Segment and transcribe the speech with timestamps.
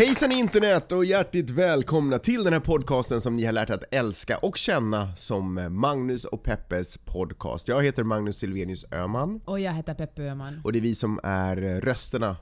[0.00, 4.38] Hejsan internet och hjärtligt välkomna till den här podcasten som ni har lärt att älska
[4.38, 7.68] och känna som Magnus och Peppes podcast.
[7.68, 10.60] Jag heter Magnus Silvenius Öman Och jag heter Peppe Öhman.
[10.64, 12.36] och det är vi som är rösterna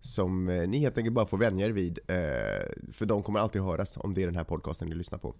[0.00, 1.98] som eh, ni helt enkelt bara får vänja er vid.
[2.06, 2.14] eh,
[2.92, 5.34] För de kommer alltid höras om det är den här podcasten ni lyssnar på.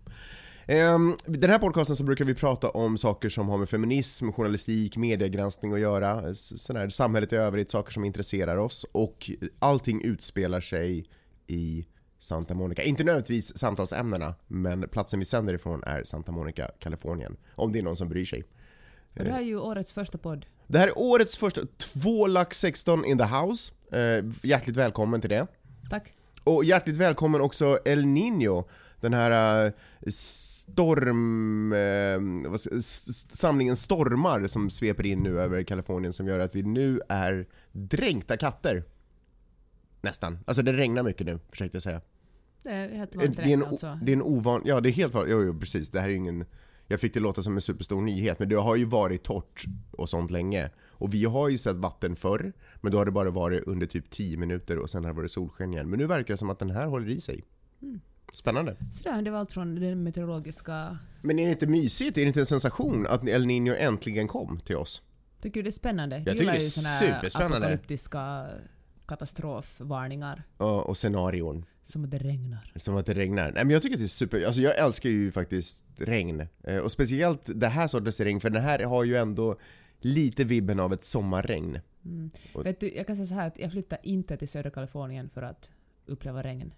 [0.67, 4.97] Ehm, Den här podcasten så brukar vi prata om saker som har med feminism, journalistik,
[4.97, 10.61] mediegranskning att göra, sån här, samhället i övrigt, saker som intresserar oss och allting utspelar
[10.61, 11.05] sig
[11.49, 11.87] i
[12.19, 12.83] Santa Monica.
[12.83, 17.37] Inte nödvändigtvis samtalsämnena, men platsen vi sänder ifrån är Santa Monica, Kalifornien.
[17.55, 18.45] Om det är någon som bryr sig.
[19.19, 20.47] Och det här är ju årets första podd.
[20.67, 23.73] Det här är årets första, två lax 16 in the house.
[23.93, 25.47] Eh, hjärtligt välkommen till det.
[25.91, 26.15] Tack.
[26.45, 28.65] Och hjärtligt välkommen också El Niño,
[29.01, 29.73] den här eh,
[30.11, 31.73] storm...
[31.73, 32.21] Eh,
[33.33, 38.37] samlingen stormar som sveper in nu över Kalifornien som gör att vi nu är dränkta
[38.37, 38.85] katter.
[40.01, 40.39] Nästan.
[40.47, 42.01] Alltså det regnar mycket nu, försökte jag säga.
[42.63, 43.09] Det är
[43.45, 43.99] Det en, alltså.
[44.03, 44.63] det är en ovan...
[44.65, 45.33] Ja, det är helt vanligt.
[45.33, 45.91] Jo, jo, precis.
[45.91, 46.45] Det här är ju ingen...
[46.87, 50.09] Jag fick det låta som en superstor nyhet, men det har ju varit torrt och
[50.09, 50.71] sånt länge.
[50.89, 54.11] Och vi har ju sett vatten förr, men då har det bara varit under typ
[54.11, 55.91] 10 minuter och sen har det varit solsken igen.
[55.91, 57.45] Men nu verkar det som att den här håller i sig.
[57.83, 58.01] Mm.
[58.33, 58.77] Spännande.
[58.93, 60.99] Så där, det var allt från den meteorologiska...
[61.23, 62.19] Men är det inte mysigt?
[62.19, 65.03] Är det inte en sensation att El Niño äntligen kom till oss?
[65.41, 66.19] Tycker du det är spännande?
[66.19, 67.57] tycker gillar det är superspännande.
[67.57, 68.47] apokalyptiska
[69.09, 70.43] katastrofvarningar.
[70.59, 71.65] Ja, och scenarion.
[71.83, 72.73] Som att det regnar.
[72.77, 73.45] Som att det regnar.
[73.53, 76.47] Nej men jag tycker att det är super, alltså jag älskar ju faktiskt regn.
[76.65, 79.57] Eh, Och speciellt det här sortens regn, för den här har ju ändå
[80.01, 81.79] lite vibben av ett sommarregn.
[82.05, 82.31] Mm.
[82.55, 85.29] Och- Vet du, jag kan säga så här att jag flyttar inte till södra Kalifornien
[85.29, 85.73] för att
[86.07, 86.73] uppleva regn.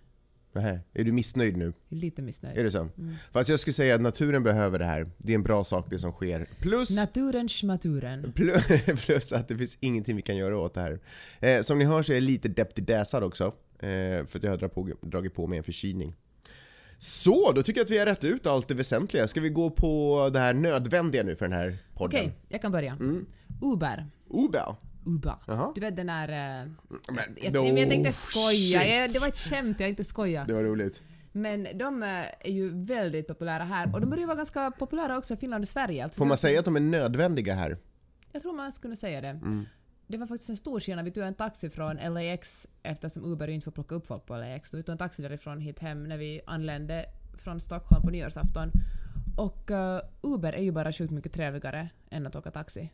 [0.53, 1.73] Nähä, Är du missnöjd nu?
[1.89, 2.59] Lite missnöjd.
[2.59, 2.89] Är det så?
[3.33, 5.11] Fast jag skulle säga att naturen behöver det här.
[5.19, 6.47] Det är en bra sak det som sker.
[6.61, 8.33] Plus, Naturen schmaturen.
[9.07, 11.01] plus, att det finns ingenting vi kan göra åt det här.
[11.41, 13.45] Eh, som ni hör så är jag lite deptidäsad också.
[13.79, 16.15] Eh, för att jag har dragit på, dragit på mig en förkylning.
[16.99, 19.29] Så, då tycker jag att vi har rätt ut allt det väsentliga.
[19.29, 22.21] Ska vi gå på det här nödvändiga nu för den här podden?
[22.21, 22.93] Okej, jag kan börja.
[22.93, 23.27] Mm.
[23.63, 24.07] Uber.
[24.31, 24.77] Uber.
[25.07, 25.35] Uber.
[25.47, 25.73] Jaha.
[25.75, 26.29] Du vet den där...
[26.29, 26.69] eh,
[27.13, 28.87] Men, jag, no jag tänkte skoja.
[28.87, 30.45] Jag, det var ett skämt, jag inte skoja.
[30.45, 31.03] Det var roligt.
[31.33, 32.09] Men de eh,
[32.41, 35.69] är ju väldigt populära här och de börjar vara ganska populära också i Finland och
[35.69, 36.05] Sverige.
[36.05, 37.79] Alltså, Får man säga att de är nödvändiga här?
[38.33, 39.29] Jag tror man skulle säga det.
[39.29, 39.67] Mm.
[40.07, 41.05] Det var faktiskt en stor skillnad.
[41.05, 44.71] Vi tog en taxi från LAX eftersom Uber inte får plocka upp folk på LAX.
[44.71, 47.05] Då vi tog en taxi därifrån hit hem när vi anlände
[47.39, 48.71] från Stockholm på nyårsafton.
[49.37, 52.91] Och eh, Uber är ju bara sjukt mycket trevligare än att åka taxi.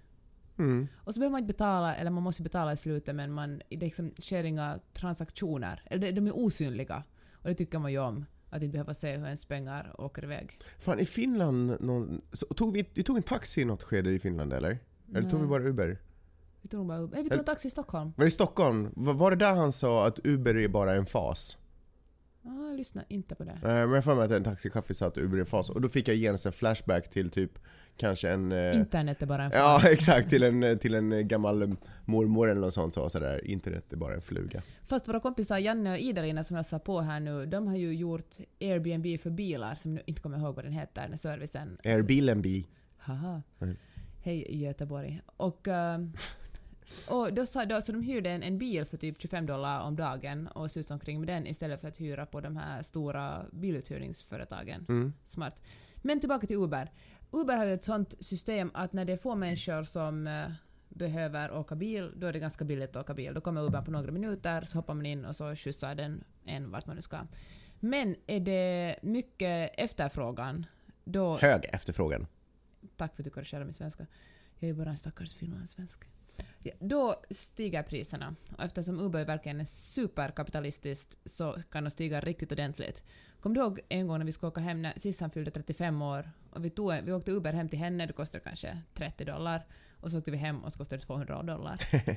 [0.59, 0.89] Mm.
[0.97, 3.77] Och så behöver man inte betala, eller man måste betala i slutet men man, det
[3.77, 5.83] liksom sker inga transaktioner.
[5.87, 7.05] Eller de- är osynliga.
[7.33, 8.25] Och det tycker man ju om.
[8.51, 10.59] Att inte behöva se hur ens pengar åker iväg.
[10.79, 14.19] Fan, i Finland, någon, så, tog vi, vi tog en taxi i något skede i
[14.19, 14.79] Finland eller?
[15.15, 15.49] Eller tog vi Nej.
[15.49, 15.99] bara Uber?
[16.63, 18.13] Vi tog, bara, nej, vi tog en taxi i Stockholm.
[18.17, 18.89] Var det i Stockholm?
[18.97, 21.59] Var, det där han sa att Uber är bara en fas?
[22.45, 23.51] Ah, lyssna inte på det.
[23.51, 25.81] Eh, Men jag för mig att en taxichaufför sa att Uber är en fas och
[25.81, 27.59] då fick jag genast en flashback till typ
[27.97, 28.53] kanske en...
[28.53, 29.83] eh, Internet är bara en fas.
[29.85, 33.93] Ja exakt, till en, till en gammal mormor eller något sånt som var sådär, internet
[33.93, 34.63] är bara en fluga.
[34.85, 37.95] Fast våra kompisar Janne och Ida-Lina som jag sa på här nu, de har ju
[37.95, 41.19] gjort Airbnb för bilar som jag nu inte kommer ihåg vad den heter, den här
[41.19, 41.79] servicen.
[41.85, 42.47] Airbnb.
[42.99, 43.43] Haha.
[43.61, 43.77] Mm.
[44.23, 45.21] Hej Göteborg.
[45.37, 46.13] Och, ehm,
[47.11, 49.97] och då sa, då, så de hyrde en, en bil för typ 25 dollar om
[49.97, 54.87] dagen och sus omkring med den istället för att hyra på de här stora biluthyrningsföretagen.
[54.89, 55.13] Mm.
[55.25, 55.63] Smart.
[56.03, 56.91] Men tillbaka till Uber.
[57.31, 60.51] Uber har ju ett sånt system att när det är få människor som eh,
[60.89, 63.35] behöver åka bil, då är det ganska billigt att åka bil.
[63.35, 66.71] Då kommer Uber på några minuter, så hoppar man in och så skjutsar den en
[66.71, 67.19] vart man nu ska.
[67.81, 70.67] Men är det mycket efterfrågan,
[71.05, 71.37] då...
[71.37, 72.27] Hög efterfrågan.
[72.97, 74.07] Tack för att du korrigerar min svenska.
[74.59, 76.05] Jag är bara en stackars finlandssvensk.
[76.63, 78.35] Ja, då stiger priserna.
[78.59, 83.03] Och eftersom Uber verkligen är superkapitalistiskt så kan de stiga riktigt ordentligt.
[83.41, 86.31] Kom du ihåg en gång när vi skulle åka hem när Sissan fyllde 35 år
[86.51, 89.67] och vi, tog, vi åkte Uber hem till henne, det kostade kanske 30 dollar.
[90.01, 91.79] Och så åkte vi hem och så kostade det 200 dollar.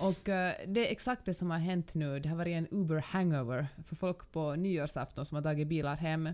[0.00, 2.20] och eh, det är exakt det som har hänt nu.
[2.20, 6.28] Det har varit en Uber-hangover för folk på nyårsafton som har tagit bilar hem.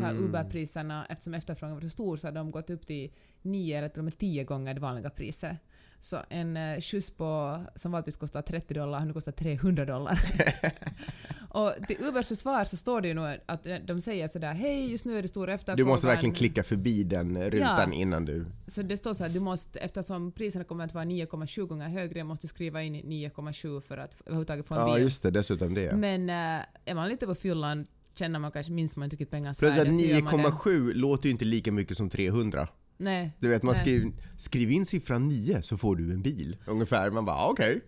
[0.00, 3.12] Så här Uber-priserna, eftersom efterfrågan var så stor så har de gått upp till
[3.42, 5.58] nio eller till och med tio gånger det vanliga priset.
[6.00, 10.20] Så en eh, skjuts på, som vanligtvis kostar 30 dollar har nu kostar 300 dollar.
[11.50, 15.06] och till Ubers försvar så står det ju nog att de säger sådär hej just
[15.06, 15.76] nu är det stor efterfrågan.
[15.76, 17.92] Du måste verkligen klicka förbi den rutan Ja.
[17.92, 18.46] innan du...
[18.66, 22.24] Så det står så här, du måste, eftersom priserna kommer att vara 9,7 gånger högre,
[22.24, 25.02] måste du skriva in 9,7 för att överhuvudtaget få en Ja bil.
[25.02, 25.96] just det, dessutom det.
[25.96, 29.58] Men äh, är man lite på fyllan känner man kanske, minns man inte riktigt pengarnas
[29.58, 30.48] Plus att värde, så gör man det.
[30.48, 32.68] 9,7 låter ju inte lika mycket som 300.
[33.00, 33.32] Nej.
[33.38, 36.56] Du vet, man skriver skriv in siffran 9 så får du en bil.
[36.66, 37.10] Ungefär.
[37.10, 37.80] Man bara, ah, okej.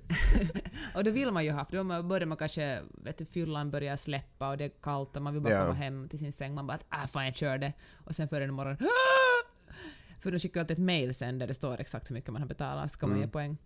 [0.94, 3.96] Och det vill man ju ha, för då börjar man kanske, vet du, fyllan börjar
[3.96, 5.60] släppa och det är kallt och man vill bara Ja.
[5.62, 6.54] komma hem till sin säng.
[6.54, 7.72] Man bara äh, fan jag kör det.
[8.04, 8.86] Och sen före morgon "Ah!"
[10.20, 12.48] För de skickar alltid ett mail sen där det står exakt hur mycket man har
[12.48, 13.26] betalat, så kan man Mm.
[13.28, 13.56] ge poäng.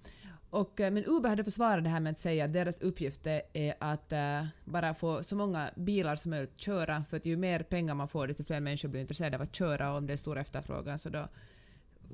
[0.54, 3.74] Och, eh, men Uber hade försvarat det här med att säga att deras uppgift är
[3.78, 7.94] att eh, bara få så många bilar som möjligt köra, för att ju mer pengar
[7.94, 10.38] man får desto fler människor blir intresserade av att köra och om det är stor
[10.38, 11.28] efterfrågan så då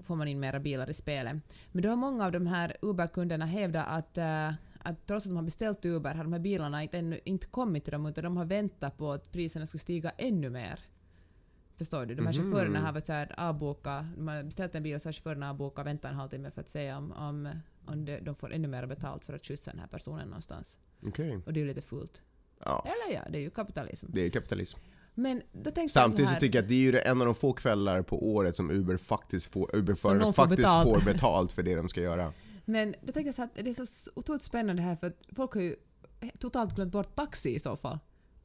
[0.02, 1.36] får man in mera bilar i spelet.
[1.72, 4.48] Men då har många av de här Uber-kunderna hävdat att, eh,
[4.82, 7.84] att trots att de har beställt Uber har de här bilarna inte, ännu, inte kommit
[7.84, 10.80] till dem utan de har väntat på att priserna skulle stiga ännu mer.
[11.78, 12.14] Förstår du?
[12.14, 12.42] De här Mhm.
[12.42, 15.50] chaufförerna har varit så här avboka, de har beställt en bil och så har chaufförerna
[15.50, 17.48] avbokat och väntat en halvtimme för att se om, om,
[17.84, 20.78] om de, får ännu mer betalt för att skjutsa den här personen någonstans.
[21.06, 21.40] Okej.
[21.46, 22.22] Och det är ju lite fult.
[22.64, 24.06] Ja, Eller ja, det är ju kapitalism.
[24.12, 24.78] det är kapitalism.
[25.14, 27.20] Men då tänkte jag Samtidigt så så här, tycker jag att det är ju en
[27.20, 30.88] av de få kvällar på året som Uber faktiskt får, Uber-förare får faktiskt betalt.
[30.88, 32.32] får betalt för det de ska göra.
[32.64, 35.54] Men då tänker jag så att det är så otroligt spännande här för att folk
[35.54, 35.76] har ju
[36.38, 37.98] totalt glömt bort taxi i så fall.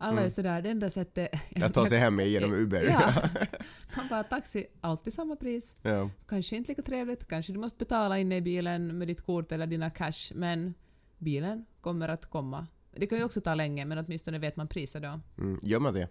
[0.06, 0.30] Alla är Mm.
[0.30, 1.30] sådär, det enda sättet...
[1.64, 2.82] Att ta sig hem genom Uber.
[2.84, 3.14] Ja.
[3.98, 5.78] Man bara taxi, alltid samma pris.
[5.82, 6.10] ja.
[6.28, 9.68] Kanske inte lika trevligt, kanske du måste betala inne i bilen med ditt kort eller
[9.68, 10.74] dina cash, men
[11.18, 12.68] bilen kommer att komma.
[12.92, 15.20] Det kan ju också ta länge, men åtminstone vet man priset då.
[15.38, 16.08] Mm, gör man det?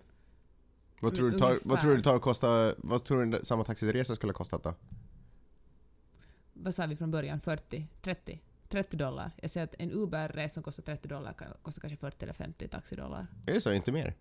[1.00, 4.30] Vad tror, du tar, vad tror du tar kosta, vad tror du samma taxiresa skulle
[4.32, 4.74] ha kostat då?
[6.52, 7.40] Vad sa vi från början?
[7.40, 7.88] 40?
[8.02, 8.40] 30?
[8.74, 9.30] 30 dollar.
[9.42, 12.68] Jag säger att en Uber-resa som kostar 30 dollar kan kosta kanske 40 eller 50
[12.68, 13.26] taxidollar.
[13.46, 13.72] Är det så?
[13.72, 14.14] Inte mer?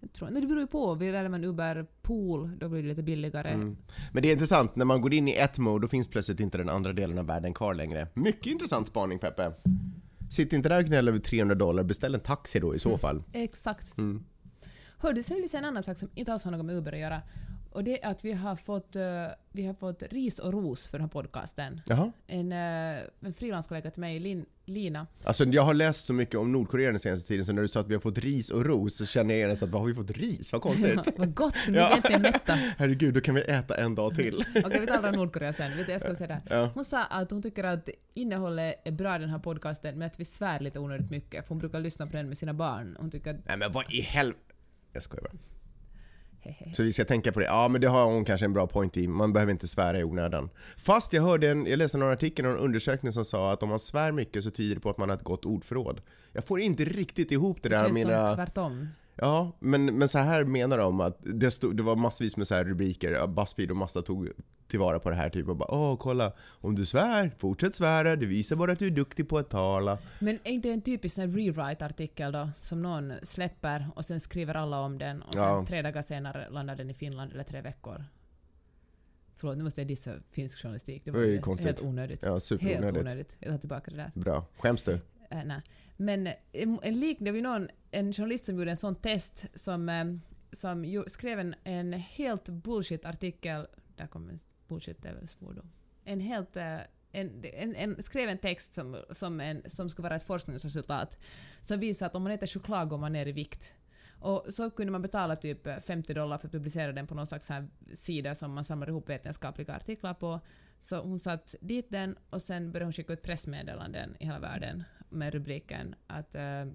[0.00, 0.94] Jag tror, nej, det beror ju på.
[0.94, 3.50] Väljer man Uber Pool, då blir det lite billigare.
[3.50, 3.76] Mm.
[4.12, 6.58] Men det är intressant, när man går in i ett mode då finns plötsligt inte
[6.58, 8.08] den andra delen av världen kvar längre.
[8.14, 9.52] Mycket intressant spaning Peppe.
[10.30, 13.22] Sitt inte där och gnäll över 300 dollar, beställ en taxi då i så fall.
[13.32, 13.98] Exakt.
[13.98, 14.24] Mm.
[14.98, 16.92] Hördu, sen vill jag säga en annan sak som inte alls har något med Uber
[16.92, 17.22] att göra.
[17.78, 19.02] Och det är att vi har fått, eh,
[19.52, 21.80] vi har fått ris och ros för den här podcasten.
[21.86, 22.12] Jaha.
[22.26, 26.52] En, uh, en frilanskollega till mig, Lin, Lina, Alltså jag har läst så mycket om
[26.52, 28.96] Nordkorea den senaste tiden så när du sa att vi har fått ris och ros
[28.96, 30.52] så känner jag genast att vad har vi fått ris?
[30.52, 31.00] Vad konstigt.
[31.16, 31.90] vad gott, nu är Ja.
[31.90, 32.52] egentligen mätta.
[32.78, 34.44] Herregud, då kan vi äta en dag till.
[34.64, 35.76] Okej, vi talar om Nordkorea sen.
[35.76, 36.56] Vet du, jag ska säga det.
[36.56, 36.70] Ja.
[36.74, 40.20] Hon sa att hon tycker att innehållet är bra i den här podcasten men att
[40.20, 41.44] vi svär lite onödigt mycket.
[41.44, 42.96] För hon brukar lyssna på den med sina barn.
[43.00, 43.48] Hon tycker att...
[43.48, 44.40] Nej men vad i helvete.
[44.92, 45.57] Jag skojar bara.
[46.74, 47.46] Så vi ska tänka på det.
[47.46, 49.08] Ja men det har hon kanske en bra point i.
[49.08, 50.50] Man behöver inte svära i onödan.
[50.76, 53.68] Fast jag hörde en, jag läste någon artikel och en undersökning som sa att om
[53.68, 56.00] man svär mycket så tyder det på att man har ett gott ordförråd.
[56.32, 58.34] Jag får inte riktigt ihop det Det där känns mina...
[58.34, 58.88] tvärtom.
[59.20, 62.54] Ja, men, men så här menar de att det, stod, det var massvis med så
[62.54, 64.28] här rubriker, Buzzfeed och massa tog
[64.68, 68.26] tillvara på det här typ och bara åh kolla, om du svär, fortsätt svära, det
[68.26, 69.98] visar bara att du är duktig på att tala.
[70.18, 74.98] Men är inte en typisk rewrite-artikel då, som någon släpper och sen skriver alla om
[74.98, 75.64] den och sen Ja.
[75.68, 78.04] tre dagar senare landar den i Finland eller tre veckor?
[79.36, 81.04] Förlåt, nu måste jag dissa finsk journalistik.
[81.04, 82.22] Det var Det helt onödigt.
[82.22, 83.00] Ja, Helt superonödigt.
[83.00, 83.36] onödigt.
[83.40, 84.12] Jag tar tillbaka det där.
[84.14, 84.46] Bra.
[84.58, 84.98] Skäms du?
[85.30, 85.62] Äh, nej.
[85.96, 89.46] Men eh, en, en lik, det var någon, en journalist som gjorde en sån test
[89.54, 90.04] som, eh,
[90.52, 93.66] som ju, skrev en, en helt bullshit-artikel,
[93.96, 94.38] där kommer
[94.68, 95.70] bullshit, det är väl svordom.
[96.04, 96.78] En helt, eh,
[97.12, 101.22] en, en, en, skrev en text som, som, en, som skulle vara ett forskningsresultat
[101.60, 103.74] som visar att om man äter choklad går man ner i vikt.
[104.20, 107.48] Och så kunde man betala typ 50 dollar för att publicera den på någon slags
[107.48, 110.40] här sida som man samlar ihop vetenskapliga artiklar på.
[110.78, 114.84] Så hon satt dit den och sen började hon skicka ut pressmeddelanden i hela världen
[115.08, 116.66] med rubriken att, eh,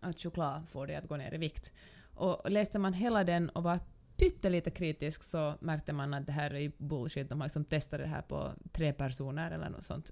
[0.00, 1.72] att choklad får dig att gå ner i vikt.
[2.14, 3.80] Och läste man hela den och var
[4.16, 7.28] pyttelite kritisk så märkte man att det här är bullshit.
[7.28, 10.10] De har liksom testat det här på tre personer eller något sånt.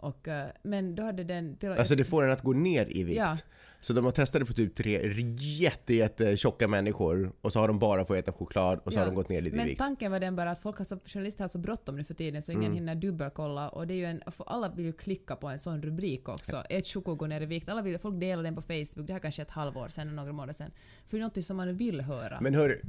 [0.00, 1.56] Och, eh, men då hade den...
[1.56, 3.18] Till, Alltså det får en att gå ner i vikt.
[3.18, 3.36] Ja.
[3.80, 7.68] Så de har testat det på typ tre jätte, jätte tjocka människor och så har
[7.68, 9.66] de bara fått äta choklad och så Ja, har de gått ner lite i Men
[9.66, 9.78] vikt.
[9.78, 12.42] tanken var den bara att folk har så, journalister har så bråttom nu för tiden
[12.42, 12.74] så ingen Mm.
[12.74, 15.82] hinner dubbelkolla och det är ju en, för alla vill ju klicka på en sån
[15.82, 16.62] rubrik också.
[16.70, 17.68] Ett choko går ner i vikt.
[17.68, 19.06] Alla vill, folk delar den på Facebook.
[19.06, 20.70] Det här kanske är ett halvår sedan, några månader sedan.
[21.06, 22.38] För det är något som man vill höra.
[22.40, 22.80] Men hör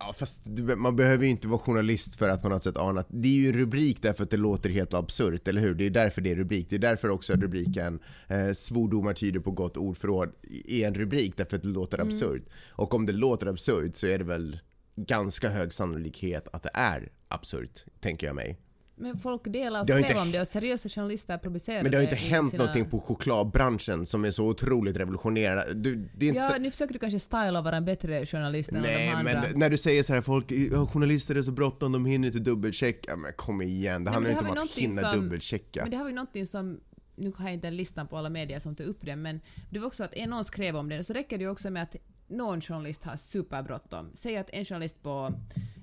[0.00, 3.28] Ja fast man behöver ju inte vara journalist för att på något sätt ana det
[3.28, 5.74] är ju en rubrik därför att det låter helt absurt, eller hur?
[5.74, 6.66] Det är därför det är rubrik.
[6.70, 10.32] Det är därför också rubriken eh, “Svordomar tyder på gott ordförråd”
[10.68, 12.08] är en rubrik därför att det låter Mm.
[12.08, 12.42] absurt.
[12.70, 14.60] Och om det låter absurt så är det väl
[14.96, 18.58] ganska hög sannolikhet att det är absurt, tänker jag mig.
[19.00, 21.90] Men folk delar och Det har skrev inte- om det och seriösa journalister publicerade Men
[21.92, 22.62] det har ju inte i hänt sina...
[22.64, 25.74] någonting på chokladbranschen som är så otroligt revolutionerande.
[25.74, 26.58] Du, det är inte Ja, så...
[26.60, 29.22] nu försöker du kanske styla och vara en bättre journalist än de Nej, andra.
[29.50, 32.38] men när du säger så här, folk, ja, journalister är så bråttom, de hinner inte
[32.40, 33.16] dubbelchecka.
[33.16, 35.82] Men kom igen, det Nej, handlar men inte det om har att hinna som- dubbelchecka.
[35.82, 36.80] Men det har vi någonting som,
[37.16, 39.40] nu har jag inte en lista på alla medier som tar upp det, men
[39.70, 41.82] det var också att en någon skrev om det, så räcker det ju också med
[41.82, 41.96] att
[42.30, 44.10] någon journalist har superbråttom.
[44.14, 45.32] Säg att en journalist på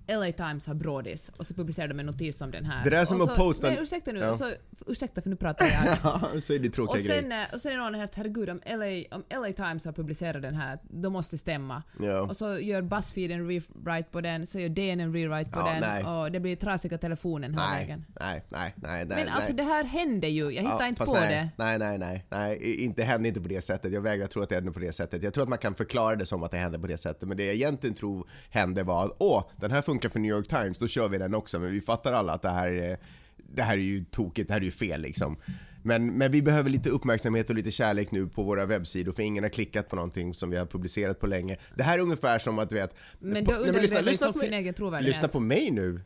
[0.08, 2.84] LA Times har brådis och så publicerar de en notis om den här.
[2.84, 4.20] Det där är som att posta- Nej, ursäkta nu.
[4.20, 4.32] Ja.
[4.32, 4.52] Och så,
[4.88, 6.44] ursäkta för nu pratar jag.
[6.44, 7.40] Säg din tråkiga Och sen, grej.
[7.42, 10.56] eh, och sen är någon här, herregud om LA, om LA Times har publicerat den
[10.56, 11.84] här, då måste det stämma.
[12.00, 12.22] Ja.
[12.22, 15.66] Och så gör Buzzfeed en rewrite på den, så gör DN en rewrite på Ja,
[15.74, 16.04] den nej.
[16.04, 18.06] och det blir trasiga telefonen hela Nej, vägen.
[18.20, 19.18] nej, nej, nej, nej.
[19.26, 19.58] Men alltså nej.
[19.66, 21.50] det här hände ju, jag hittar Ja, inte på nej, det.
[21.64, 23.92] Nej, nej, nej, nej, inte hände inte på det sättet.
[23.94, 25.24] Jag vägrar tro att det hände på det sättet.
[25.24, 27.38] Jag tror att man kan förklara det som att det hände på det sättet, men
[27.38, 30.80] det jag egentligen tror hände var att åh, den här funkar för New York Times,
[30.80, 31.60] då kör vi den också.
[31.60, 32.98] Men vi fattar alla att det här är,
[33.38, 35.38] det här är ju tokigt, det här är ju fel liksom.
[35.84, 39.44] Men, men vi behöver lite uppmärksamhet och lite kärlek nu på våra webbsidor för ingen
[39.44, 41.58] har klickat på någonting som vi har publicerat på länge.
[41.76, 42.96] Det här är ungefär som att du vet...
[43.20, 45.16] Men då lyssna folk sin egen trovärdighet.
[45.16, 46.02] Lyssna på mig nu.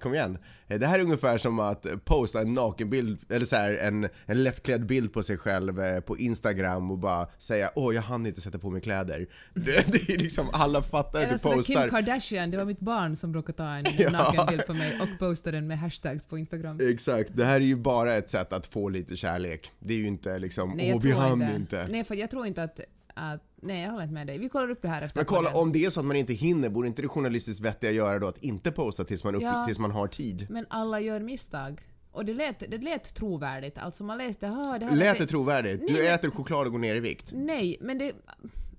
[0.00, 0.38] Kom igen.
[0.66, 4.86] Det här är ungefär som att posta en nakenbild, eller så här, en, en lättklädd
[4.86, 8.58] bild på sig själv eh, på Instagram och bara säga åh jag hann inte sätta
[8.58, 9.26] på mig kläder.
[9.54, 11.88] Det, det är liksom, alla fattar att du sådär Kim postar.
[11.88, 14.10] Kardashian, det var mitt barn som brukade ta en Ja.
[14.10, 16.78] nakenbild på mig och posta den med hashtags på Instagram.
[16.90, 19.70] Exakt, det här är ju bara ett sätt att få lite kärlek.
[19.78, 21.86] Det är ju inte liksom, Nej, åh vi hann inte.
[21.90, 22.80] Nej, för jag tror inte att,
[23.18, 23.42] att...
[23.62, 24.38] Nej, jag håller inte med dig.
[24.38, 25.62] Vi kollar upp det här efter Men kolla, podden.
[25.62, 28.28] om det är så att man inte hinner, borde inte det journalistiskt vettiga göra då
[28.28, 29.64] att inte posta tills man, upp, Ja.
[29.64, 30.46] tills man har tid?
[30.50, 31.80] Men alla gör misstag.
[32.12, 33.78] Och det lät, det lät trovärdigt.
[33.78, 35.80] Alltså man läste, det här Lät det fe-" trovärdigt?
[35.80, 37.32] Nej, Du men- äter choklad och går ner i vikt.
[37.34, 38.12] Nej, men det...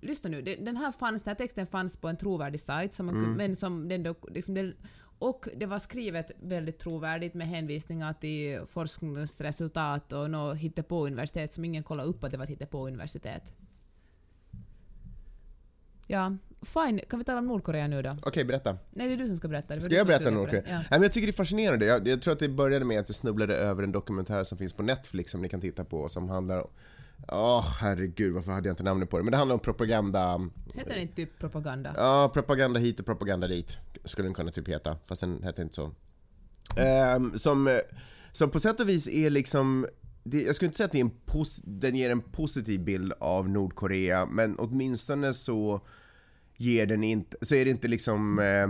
[0.01, 3.05] Lyssna nu, det, den här, fanns, den här texten fanns på en trovärdig sajt, som
[3.05, 3.25] man, Mm.
[3.25, 4.73] kunde- men som den då, liksom den,
[5.19, 11.83] och det var skrivet väldigt trovärdigt med hänvisningar till forskningsresultat och något hittepå-universitet som ingen
[11.83, 13.53] kollade upp att det var ett hittepå-universitet.
[16.11, 16.99] Ja, fine.
[17.09, 18.17] Kan vi tala om Nordkorea nu då?
[18.21, 18.77] Okej, berätta.
[18.91, 19.75] Nej, det är du som ska berätta.
[19.75, 20.35] Det Ska jag berätta om.
[20.35, 20.63] Nordkorea?
[20.67, 20.75] Ja.
[20.75, 21.85] Nej, men jag tycker det är fascinerande.
[21.85, 24.73] Jag, jag tror att det började med att jag snubblade över en dokumentär som finns
[24.73, 26.69] på Netflix som ni kan titta på som handlar om...
[27.27, 29.23] Åh, herregud, varför hade jag inte namnet på det?
[29.23, 30.49] Men det handlar om propaganda...
[30.73, 31.93] Heter det inte typ propaganda?
[31.97, 33.77] Ja, propaganda hit och propaganda dit.
[34.05, 35.91] Skulle den kunna typ heta, fast den heter inte så.
[36.77, 37.79] Ehm, som,
[38.31, 39.87] som på sätt och vis är liksom...
[40.23, 43.13] Det, jag skulle inte säga att det är en pos, den ger en positiv bild
[43.19, 45.81] av Nordkorea, men åtminstone så
[46.59, 48.67] ger den inte, så är det inte liksom eh,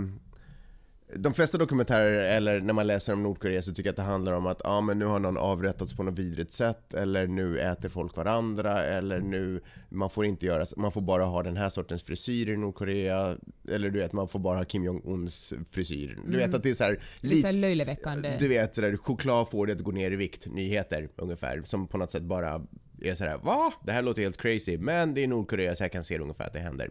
[1.15, 4.33] de flesta dokumentärer, eller när man läser om Nordkorea så tycker jag att det handlar
[4.33, 7.89] om att ja men nu har någon avrättats på något vidrigt sätt eller nu äter
[7.89, 12.03] folk varandra eller nu man får inte göra, man får bara ha den här sortens
[12.03, 13.35] frisyr i Nordkorea
[13.69, 16.17] eller du vet man får bara ha Kim Jong-Uns frisyr.
[16.27, 18.37] Du vet att det är så här, Lite såhär löjleväckande.
[18.39, 21.97] du vet sådär, choklad får dig att gå ner i vikt, nyheter ungefär, som på
[21.97, 22.65] något sätt bara
[23.01, 23.73] är sådär va?
[23.83, 26.53] Det här låter helt crazy, men det är Nordkorea så jag kan se ungefär att
[26.53, 26.89] det händer.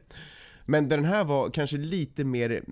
[0.70, 2.64] Men den här var kanske lite mer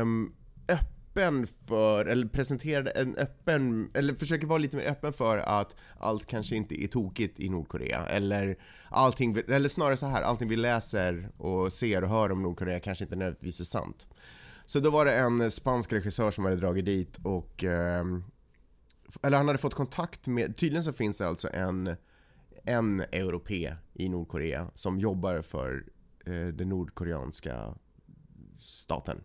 [0.00, 0.34] um,
[0.68, 6.26] öppen för, eller presenterade en öppen, eller försöker vara lite mer öppen för att allt
[6.26, 8.06] kanske inte är tokigt i Nordkorea.
[8.06, 8.56] Eller
[8.88, 13.04] allting, eller snarare så här, allting vi läser och ser och hör om Nordkorea kanske
[13.04, 14.08] inte nödvändigtvis är sant.
[14.66, 18.24] Så då var det en spansk regissör som hade dragit dit och um,
[19.22, 21.96] eller han hade fått kontakt med, tydligen så finns det alltså en,
[22.64, 25.84] en europe i Nordkorea som jobbar för
[26.26, 27.74] eh, den nordkoreanska
[28.58, 29.24] staten.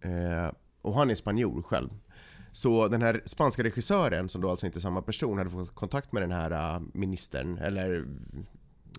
[0.00, 0.52] Eh,
[0.82, 1.88] och han är spanjor själv.
[2.52, 6.12] Så den här spanska regissören, som då alltså inte är samma person, hade fått kontakt
[6.12, 8.06] med den här eh, ministern, eller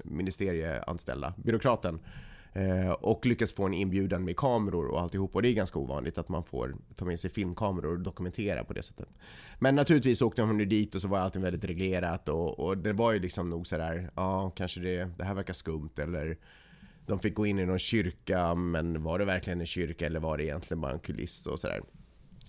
[0.04, 2.00] ministerieanställda, byråkraten.
[2.54, 5.36] Eh, och lyckas få en inbjudan med kameror och alltihop.
[5.36, 8.74] Och det är ganska ovanligt att man får ta med sig filmkameror och dokumentera på
[8.74, 9.10] det sättet.
[9.60, 12.94] Men naturligtvis åkte hon ju dit och så var allting väldigt reglerat och, och det
[12.94, 16.38] var ju liksom nog sådär, ja kanske det, det här verkar skumt eller
[17.06, 20.38] de fick gå in i någon kyrka men var det verkligen en kyrka eller var
[20.38, 21.82] det egentligen bara en kuliss och sådär.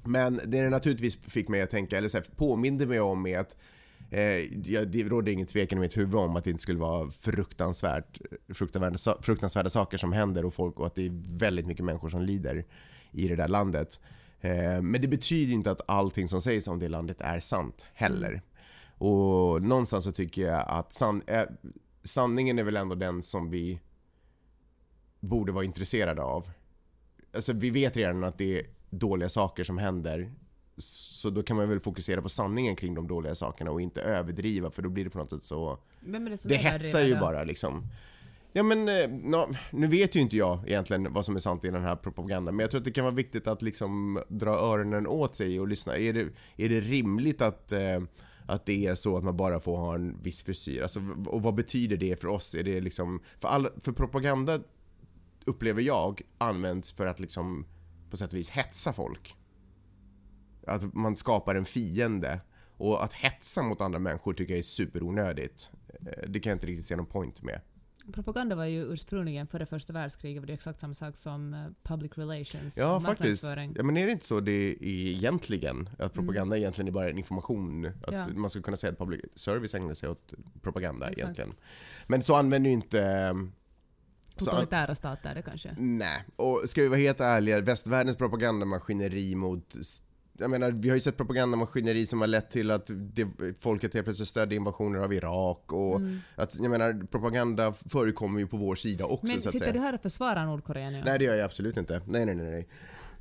[0.05, 3.39] Men det det naturligtvis fick mig att tänka, eller så här, påminde mig om är
[3.39, 3.57] att
[4.11, 8.21] eh, det råder ingen tvekan i mitt huvud om att det inte skulle vara fruktansvärt,
[8.55, 12.23] fruktansvärda, fruktansvärda saker som händer och folk och att det är väldigt mycket människor som
[12.23, 12.65] lider
[13.13, 14.01] i det där landet.
[14.41, 18.43] Eh, men det betyder inte att allting som sägs om det landet är sant heller.
[18.99, 21.45] Och någonstans så tycker jag att san, eh,
[22.03, 23.81] sanningen är väl ändå den som vi
[25.27, 26.51] borde vara intresserade av.
[27.35, 30.33] Alltså vi vet redan att det är dåliga saker som händer.
[30.79, 34.71] Så då kan man väl fokusera på sanningen kring de dåliga sakerna och inte överdriva
[34.71, 35.79] för då blir det på något sätt så...
[36.01, 37.89] Vem är det som Det är hetsar ju bara liksom.
[38.53, 41.71] Ja men, eh, nå, nu vet ju inte jag egentligen vad som är sant i
[41.71, 45.07] den här propagandan men jag tror att det kan vara viktigt att liksom dra öronen
[45.07, 45.97] åt sig och lyssna.
[45.97, 48.01] Är det, är det rimligt att, eh,
[48.47, 50.83] att det är så att man bara får ha en viss frisyr?
[50.83, 52.55] Alltså, och vad betyder det för oss?
[52.55, 54.61] Är det liksom, för, all, för propaganda
[55.47, 57.67] upplever jag används för att liksom
[58.11, 59.35] på sätt och vis hetsa folk.
[60.67, 62.41] Att man skapar en fiende.
[62.79, 65.71] Och att hetsa mot andra människor tycker jag är superonödigt.
[66.01, 67.61] Eh, Det kan jag inte riktigt se någon point med.
[68.15, 72.13] Propaganda var ju ursprungligen före första världskriget var det exakt samma sak som eh, public
[72.15, 73.45] relations, Ja, faktiskt.
[73.75, 75.89] Ja, men är det inte så det är egentligen?
[75.99, 77.87] Att propaganda egentligen är bara en information?
[77.87, 78.27] Att Ja.
[78.35, 81.25] man skulle kunna säga att public service ägnar sig åt propaganda Exakt.
[81.25, 81.53] egentligen.
[82.09, 83.33] Men så använder ju inte...
[84.45, 85.75] Totalitära stater det kanske.
[85.79, 89.75] nej, och ska vi vara helt ärliga, västvärldens propagandamaskineri mot
[90.39, 93.27] jag menar, vi har ju sett propagandamaskineri som har lett till att det,
[93.59, 96.19] folket helt plötsligt stödde invasioner av Irak och Mm.
[96.35, 99.73] att, jag menar, propaganda förekommer ju på vår sida också Men så att sitter säga.
[99.73, 101.03] du här och försvarar Nordkorea nu?
[101.05, 102.01] Nej det gör jag absolut inte.
[102.07, 102.69] Nej, nej, nej, nej.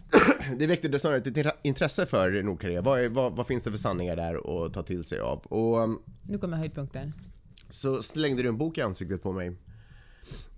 [0.59, 2.81] Det väckte det snarare ett intresse för Nordkorea.
[2.81, 5.37] Vad, är, vad, vad finns det för sanningar där att ta till sig av?
[5.39, 7.13] Och um, Nu kommer höjdpunkten.
[7.69, 9.55] så slängde du en bok i ansiktet på mig.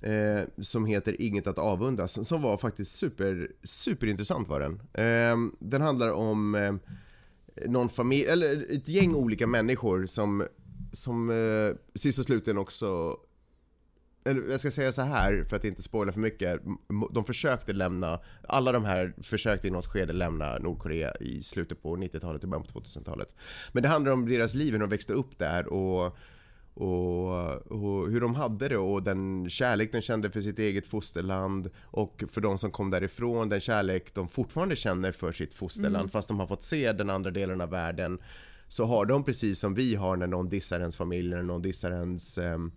[0.02, 2.28] Eh, som heter Inget att avundas.
[2.28, 4.74] Som var faktiskt super, superintressant var den.
[4.94, 6.76] Eh, den handlar om eh,
[7.66, 10.48] någon familj, eller ett gäng olika människor som,
[10.92, 13.18] som eh, sist och slutligen också
[14.28, 16.62] eller jag ska säga så här för att inte spoila för mycket.
[17.12, 21.98] De försökte lämna, alla de här försökte i något skede lämna Nordkorea i slutet på
[21.98, 23.36] 90-talet och början på 2000-talet.
[23.72, 26.18] Men det handlar om deras liv, hur de växte upp där och,
[26.78, 31.70] och, och hur de hade det och den kärlek de kände för sitt eget fosterland
[31.84, 36.28] och för de som kom därifrån, den kärlek de fortfarande känner för sitt fosterland fast
[36.28, 38.20] de har fått se den andra delen av världen
[38.68, 41.92] så har de precis som vi har när någon dissar ens familj, när någon dissar
[41.92, 42.72] ens ehm,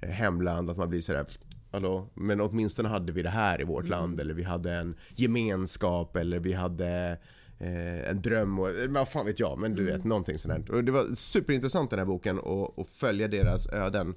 [0.00, 1.26] hemland, att man blir sådär
[1.70, 6.16] Hallå, men åtminstone hade vi det här i vårt land eller vi hade en gemenskap
[6.16, 7.18] eller vi hade
[7.58, 10.70] eh, en dröm och eh, vad fan vet jag, men du vet någonting sådant.
[10.70, 14.14] Och det var superintressant den här boken och, och följa deras öden.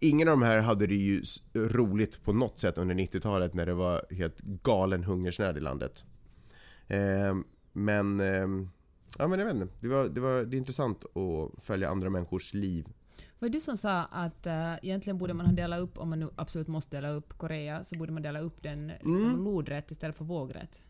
[0.00, 1.22] Ingen av de här hade det ju
[1.54, 6.04] roligt på något sätt under 90-talet när det var helt galen hungersnöd i landet.
[6.86, 7.36] Eh,
[7.72, 8.46] men, eh,
[9.18, 12.10] ja men jag vet inte, det, var, det, var, det är intressant att följa andra
[12.10, 12.86] människors liv
[13.38, 16.20] Var det du som sa att äh, egentligen borde man ha delat upp, om man
[16.20, 19.44] nu absolut måste dela upp Korea, så borde man dela upp den liksom Mm.
[19.44, 20.82] lodrätt istället för vågrätt?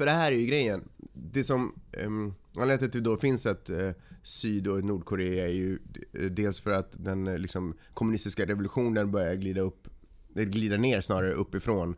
[0.00, 0.88] För det här är ju grejen.
[1.12, 3.90] Det som, um, anledningen till att det då finns ett uh,
[4.22, 5.78] Syd och ett Nordkorea är ju
[6.12, 9.88] eh, dels för att den uh, liksom, kommunistiska revolutionen börjar glida upp,
[10.34, 11.94] glida ner snarare uppifrån.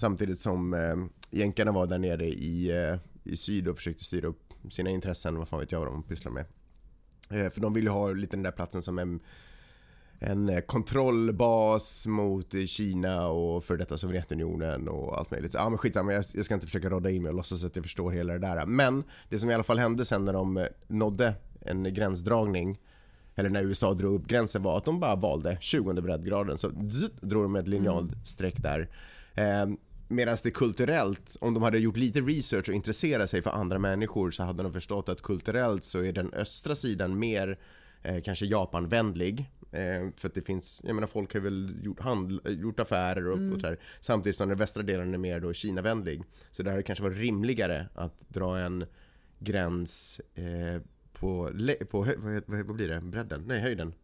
[0.00, 2.72] Samtidigt som uh, jänkarna var där nere i,
[3.24, 6.32] i syd och försökte styra upp sina intressen, vad fan vet jag vad de pysslar
[6.32, 6.44] med.
[7.52, 9.20] För de vill ju ha lite den där platsen som en,
[10.18, 15.54] en eh, kontrollbas mot Kina och för detta Sovjetunionen och allt möjligt.
[15.54, 17.84] Ja men skitsamma, jag, jag ska inte försöka rodda in mig och låtsas att jag
[17.84, 18.66] förstår hela det där.
[18.66, 22.78] Men det som i alla fall hände sen när de eh, nådde en gränsdragning
[23.34, 26.58] eller när USA drog upp gränsen var att de bara valde 20 breddgraden.
[26.58, 28.88] Så zzz, drog de ett linjalstreck där.
[29.34, 29.66] Eh,
[30.08, 34.30] Medan det kulturellt, om de hade gjort lite research och intresserat sig för andra människor
[34.30, 37.58] så hade de förstått att kulturellt så är den östra sidan mer
[38.02, 39.50] eh, kanske Japanvänlig.
[39.76, 43.54] Eh, för att det finns, jag menar folk har väl gjort, handl, gjort affärer och,
[43.54, 46.22] och så här, Samtidigt som den västra delen är mer då Kinavänlig.
[46.50, 48.84] Så det hade kanske varit rimligare att dra en
[49.38, 51.50] gräns eh, på,
[51.90, 53.00] på vad, vad, blir det?
[53.00, 53.44] Bredden?
[53.46, 53.94] Nej, höjden.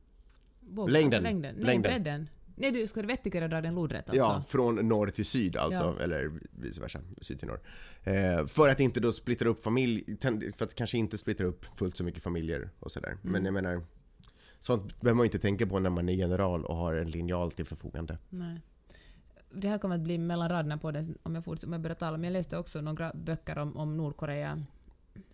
[0.60, 1.22] Vågrätt, Längden.
[1.22, 1.54] längden.
[1.56, 1.82] Nej, Längden.
[1.82, 2.28] bredden.
[2.56, 4.16] Nej, du ska vettigare dra den lodrätt alltså?
[4.16, 6.04] Ja, från norr till syd alltså, Ja.
[6.04, 7.60] eller vice versa, syd till norr.
[8.04, 10.16] Eh, för att inte då splittra upp familj,
[10.56, 13.08] för att kanske inte splittra upp fullt så mycket familjer och sådär.
[13.08, 13.32] Mm.
[13.32, 13.82] Men jag menar,
[14.62, 17.64] sånt behöver man inte tänka på när man är general och har en linjal till
[17.64, 18.18] förfogande.
[18.28, 18.60] Nej.
[19.54, 21.94] Det här kommer att bli mellan raderna på det om jag, fortsätter, om jag börjar
[21.94, 24.62] tala, men jag läste också några böcker om, om Nordkorea.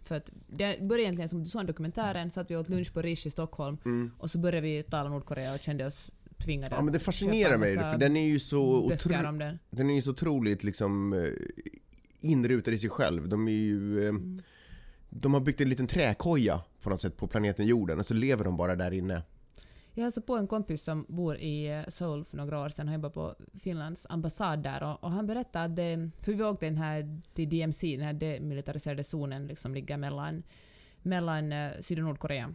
[0.04, 2.92] För att det började egentligen som du sa i dokumentären, så att vi åt lunch
[2.94, 3.78] på Rish i Stockholm
[4.18, 6.10] och så började vi tala Nordkorea och kände oss
[6.44, 9.58] tvingade Ja men det fascinerar mig, för den är ju så otro- den.
[9.70, 11.30] den är ju så otroligt liksom eh,
[12.20, 13.28] inrutad i sig själv.
[13.28, 14.02] De är ju...
[14.02, 14.42] Eh, Mm.
[15.10, 18.44] De har byggt en liten träkoja på något sätt på planeten jorden och så lever
[18.44, 19.22] de bara där inne.
[19.94, 22.88] Jag hälsade på en kompis som bor i eh, Seoul för några år sedan.
[22.88, 26.66] Han jobbar på Finlands ambassad där och, och han berättade att det, för vi åkte
[26.66, 30.42] den här till DMC, den här demilitariserade zonen liksom ligger mellan,
[31.02, 32.54] mellan eh, Syd och Nordkorea.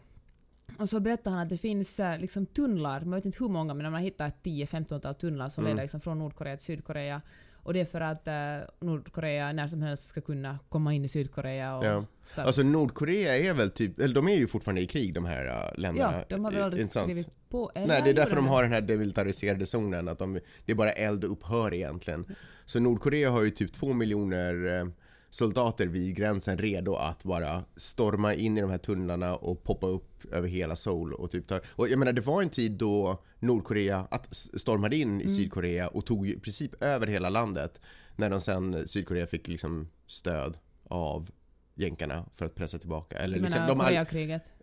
[0.80, 3.74] Och så berättade han att det finns eh, liksom tunnlar, man vet inte hur många,
[3.74, 5.72] men man har hittat 10-15 tunnlar som Mm.
[5.76, 7.22] leder liksom från Nordkorea till Sydkorea.
[7.64, 8.34] Och det är för att eh,
[8.82, 12.06] Nordkorea när som helst ska kunna komma in i Sydkorea och Ja.
[12.24, 12.48] starta.
[12.48, 15.80] Alltså Nordkorea är väl typ, eller de är ju fortfarande i krig de här äh,
[15.80, 16.14] länderna.
[16.18, 17.06] ja, de har väl aldrig Intressant.
[17.06, 17.72] skrivit på...
[17.76, 20.76] eller Nej, det är därför de har den här demilitariserade zonen, att de, det är
[20.76, 22.26] bara eld och upphör egentligen.
[22.66, 24.86] Så Nordkorea har ju typ två miljoner eh,
[25.34, 30.34] soldater vid gränsen redo att bara storma in i de här tunnlarna och poppa upp
[30.34, 31.60] över hela Seoul och typ ta...
[31.70, 36.06] Och jag menar, det var en tid då Nordkorea att stormade in i Sydkorea och
[36.06, 37.82] tog i princip över hela landet
[38.16, 40.58] när de sen, Sydkorea fick liksom stöd
[40.90, 41.30] av
[41.76, 43.18] jänkarna för att pressa tillbaka.
[43.18, 43.96] Eller Du liksom, de, all,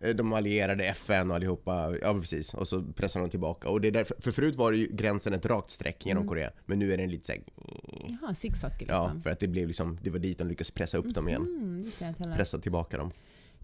[0.01, 3.69] eh, de allierade FN och allihopa, ja precis, och så pressar de tillbaka.
[3.69, 6.29] Och det är därför, för förut var ju gränsen ett rakt streck genom Mm.
[6.29, 7.43] Korea, men nu är den lite såhär,
[8.21, 9.23] Jaha, zigzag ja, liksom.
[9.23, 11.43] för att det blev liksom, det var dit de lyckades pressa upp dem igen.
[11.43, 12.37] Mm, visste jag inte heller.
[12.37, 13.11] Pressa tillbaka dem.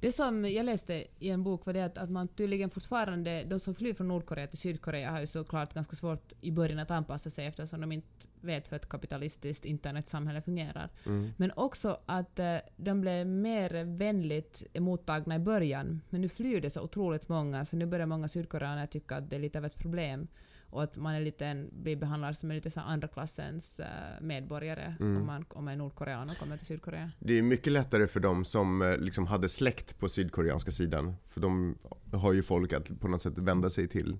[0.00, 3.58] Det som jag läste i en bok var det att, att man tydligen fortfarande, de
[3.58, 7.30] som flyr från Nordkorea till Sydkorea har ju såklart ganska svårt i början att anpassa
[7.30, 10.90] sig eftersom de inte vet hur ett kapitalistiskt internetsamhälle fungerar.
[11.06, 11.30] Mm.
[11.36, 16.70] Men också att eh, de blev mer vänligt emottagna i början, men nu flyr det
[16.70, 19.78] så otroligt många så nu börjar många sydkoreaner tycka att det är lite av ett
[19.78, 20.28] problem
[20.70, 23.86] och att man är lite blir behandlad som en lite så andra klassens eh,
[24.20, 25.16] medborgare Mm.
[25.16, 27.10] om man om man är nordkorean och kommer till Sydkorea.
[27.18, 31.16] Det är mycket lättare för dem som eh, liksom hade släkt på sydkoreanska sidan.
[31.24, 31.78] För de
[32.12, 34.18] har ju folk att på något sätt vända sig till.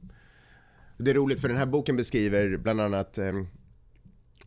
[0.99, 3.33] Det är roligt för den här boken beskriver bland annat eh,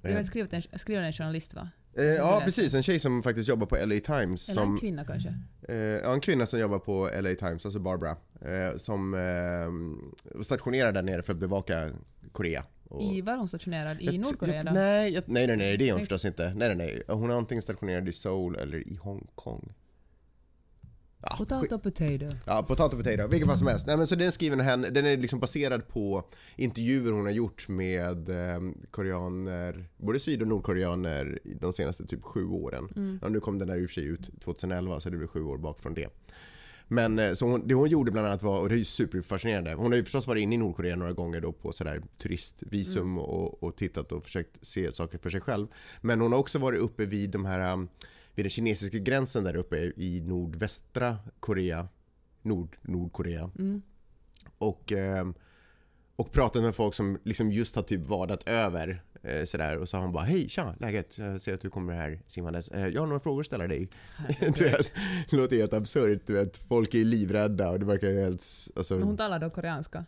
[0.01, 1.69] Det var skrivet en, skriven en journalist va?
[1.97, 4.49] Eh, Ja precis, en tjej som faktiskt jobbar på LA Times.
[4.49, 5.33] Eller en Som, kvinna kanske?
[5.67, 8.15] eh, ja, en kvinna som jobbar på LA Times, alltså Barbara.
[8.41, 9.19] Eh, som eh,
[10.35, 11.89] var stationerad där nere för att bevaka
[12.31, 12.63] Korea.
[12.89, 14.01] Och- I, var hon stationerad?
[14.01, 14.71] I Jag- Nordkorea jag, då?
[14.71, 16.53] nej, jag, nej, nej, nej, det är hon förstås inte.
[16.53, 17.03] Nej, nej, nej.
[17.17, 19.73] Hon är antingen stationerad i Seoul eller i Hongkong.
[21.39, 22.25] Potato potato.
[22.45, 23.87] Ja, potato potato, vilket fall som helst.
[23.87, 26.23] Nej, men så den är skriven henne, den är liksom baserad på
[26.55, 32.23] intervjuer hon har gjort med eh, koreaner, både syd och nordkoreaner i de senaste typ
[32.23, 32.89] sju åren.
[32.95, 33.19] Mm.
[33.21, 35.43] Ja, nu kom den här i och för sig ut 2011 så det blir sju
[35.43, 36.09] år bak från det.
[36.91, 39.73] Men eh, så hon, det hon gjorde bland annat var, och det är ju superfascinerande,
[39.73, 43.63] hon har ju förstås varit inne i Nordkorea några gånger då på sådär turistvisum och,
[43.63, 45.67] och tittat och försökt se saker för sig själv.
[46.01, 47.89] Men hon har också varit uppe vid de här, um,
[48.35, 51.87] vid den kinesiska gränsen där uppe i nordvästra Korea,
[52.41, 53.51] Nord, Nordkorea.
[53.59, 53.81] Mm.
[54.57, 55.33] Och, ehm,
[56.15, 59.97] och pratat med folk som liksom just har typ vadat över eh, sådär och så
[59.97, 61.17] har hon bara Hej tja, läget?
[61.17, 62.69] Jag ser att du kommer här simmandes.
[62.69, 63.89] Eh, Jag har några frågor att ställa dig.
[64.39, 64.91] du vet,
[65.29, 66.21] det låter helt absurt.
[66.25, 68.43] Du vet, folk är livrädda och det verkar helt...
[68.75, 70.05] Alltså, Men hon talar då koreanska?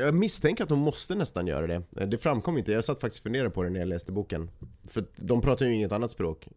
[0.00, 1.82] jag misstänker att de måste nästan göra det.
[1.96, 2.72] Eh, Det framkom inte.
[2.72, 4.50] Jag satt faktiskt och funderade på det när jag läste boken.
[4.88, 6.48] För de pratar ju inget annat språk.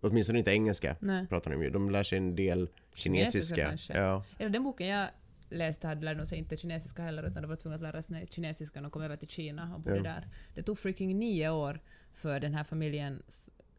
[0.00, 1.26] Åtminstone inte engelska Nej.
[1.26, 1.70] pratar de ju.
[1.70, 3.68] De lär sig en del kinesiska.
[3.68, 3.98] kanske.
[3.98, 4.24] ja.
[4.38, 5.08] Eller den boken jag
[5.50, 8.26] läste hade lärde de sig inte kinesiska heller utan de var tvungna att lära sig
[8.30, 10.02] kinesiska när de kom över till Kina och bodde Ja.
[10.02, 10.28] där.
[10.54, 11.80] Det tog freaking nio år
[12.12, 13.22] för den här familjen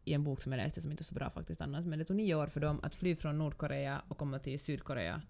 [0.04, 2.04] i en bok som jag läste som inte är så bra faktiskt annars, men det
[2.04, 5.22] tog nio år för dem att fly från Nordkorea och komma till Sydkorea.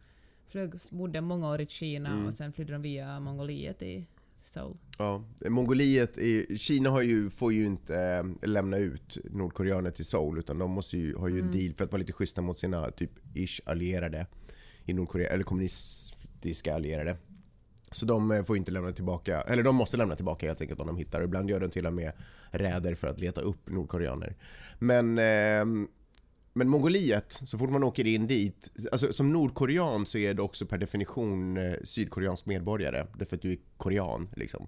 [0.46, 2.26] Flög, bodde många år i Kina Mm.
[2.26, 4.06] och sen flydde de via Mongoliet i
[4.40, 4.76] Seoul.
[4.98, 10.38] Ja, Mongoliet, är, Kina har ju, får ju inte eh, lämna ut nordkoreaner till Seoul
[10.38, 12.90] utan de måste ju, har ju en deal för att vara lite schyssta mot sina
[12.90, 14.26] typ ish allierade
[14.84, 17.16] i Nordkorea, eller kommunistiska allierade.
[17.90, 20.86] Så de eh, får inte lämna tillbaka, eller de måste lämna tillbaka helt enkelt om
[20.86, 21.22] de hittar.
[21.22, 22.12] Ibland gör de till och med
[22.50, 24.36] räder för att leta upp nordkoreaner.
[24.78, 25.88] Men ehm,
[26.52, 30.66] men Mongoliet, så fort man åker in dit, alltså som nordkorean så är du också
[30.66, 34.66] per definition eh, sydkoreansk medborgare, därför att du är korean liksom.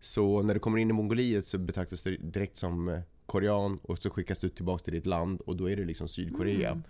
[0.00, 3.98] Så när du kommer in i Mongoliet så betraktas du direkt som eh, korean och
[3.98, 6.70] så skickas du tillbaka till ditt land och då är det liksom Sydkorea.
[6.70, 6.82] Mm.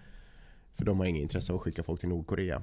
[0.72, 2.62] För de har inget intresse av att skicka folk till Nordkorea.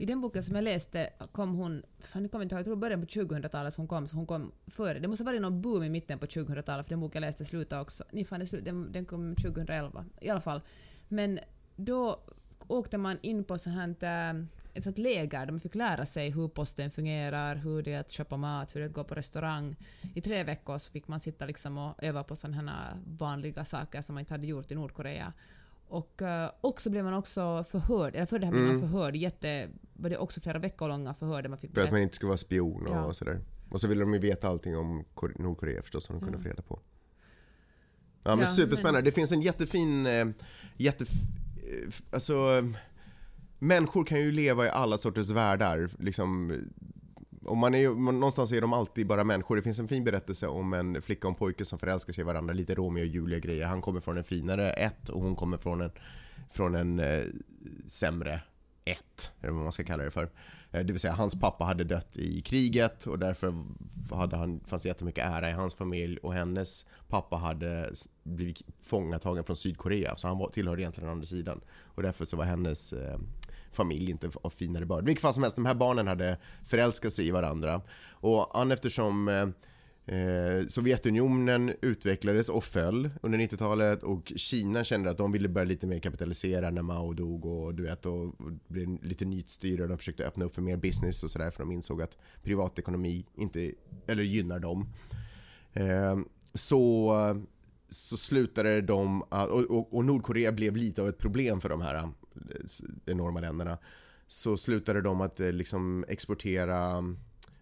[0.00, 2.64] I den boken som jag läste kom hon, fan nu kommer jag inte ihåg, jag
[2.64, 4.98] tror början på 2000-talet hon kom, så hon kom före.
[4.98, 7.44] Det måste ha varit någon boom i mitten på 2000-talet för den boken jag läste
[7.44, 8.04] slutade också.
[8.10, 10.60] Nej fan, slut, den, den kom 2011 i alla fall.
[11.08, 11.38] Men
[11.76, 12.20] då
[12.68, 14.02] åkte man in på så här, ett,
[14.74, 18.10] ett sånt läger där man fick lära sig hur posten fungerar, hur det är att
[18.10, 19.76] köpa mat, hur det är att gå på restaurang.
[20.14, 24.02] I tre veckor så fick man sitta liksom och öva på sådana här vanliga saker
[24.02, 25.32] som man inte hade gjort i Nordkorea.
[25.88, 28.88] Och uh, också blev man också förhörd, eller för det här blev man Mm.
[28.90, 32.00] förhörd, jätte, var det också flera veckor långa förhör där man fick För att man
[32.00, 33.12] inte ska vara spion och Ja.
[33.12, 33.40] sådär.
[33.70, 36.42] Och så ville de ju veta allting om Kor- Nordkorea förstås som de kunde Ja.
[36.42, 36.80] få reda på.
[38.24, 39.02] Ja men Ja, superspännande.
[39.02, 40.06] Det finns en jättefin,
[40.76, 41.04] jätte...
[41.04, 42.64] eh, Alltså...
[43.60, 45.90] Människor kan ju leva i alla sorters världar.
[45.98, 46.52] Liksom,
[47.48, 49.56] och man är, ju- någonstans är de alltid bara människor.
[49.56, 52.24] Det finns en fin berättelse om en flicka och en pojke som förälskar sig i
[52.24, 52.54] varandra.
[52.54, 53.64] Lite Romeo och Julia grejer.
[53.66, 55.90] Han kommer från en finare ett och hon kommer från en,
[56.50, 57.24] från en eh,
[57.86, 58.40] sämre
[58.84, 59.32] ett.
[59.40, 60.22] Eller vad man ska kalla det för.
[60.70, 63.54] Eh, Det vill säga hans pappa hade dött i kriget och därför
[64.16, 67.90] hade han, fanns det jättemycket ära i hans familj och hennes pappa hade
[68.22, 71.60] blivit fångatagen från Sydkorea så han var, tillhörde egentligen den andra sidan.
[71.94, 73.18] Och därför så var hennes eh,
[73.70, 75.04] familj inte av finare börd.
[75.04, 77.80] Vilket fall som helst, de här barnen hade förälskat sig i varandra.
[78.10, 79.48] Och an eftersom eh,
[80.16, 85.86] eh, Sovjetunionen utvecklades och föll under 90-talet och Kina kände att de ville börja lite
[85.86, 89.98] mer kapitalisera när Mao dog och du vet och och blev lite nytstyre och de
[89.98, 93.72] försökte öppna upp för mer business och sådär för de insåg att privatekonomi inte,
[94.06, 94.88] eller gynnar dem.
[95.72, 96.18] Eh,
[96.54, 97.14] så
[97.88, 102.08] så slutade de och, och, och Nordkorea blev lite av ett problem för de här
[103.06, 103.78] enorma länderna.
[104.26, 107.04] Så slutade de att eh, liksom exportera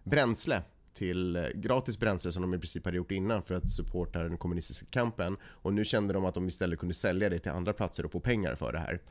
[0.03, 0.61] bränsle
[0.93, 4.37] till eh, gratis bränsle som de i princip hade gjort innan för att supporta den
[4.37, 8.05] kommunistiska kampen och nu kände de att de istället kunde sälja det till andra platser
[8.05, 9.01] och få pengar för det här.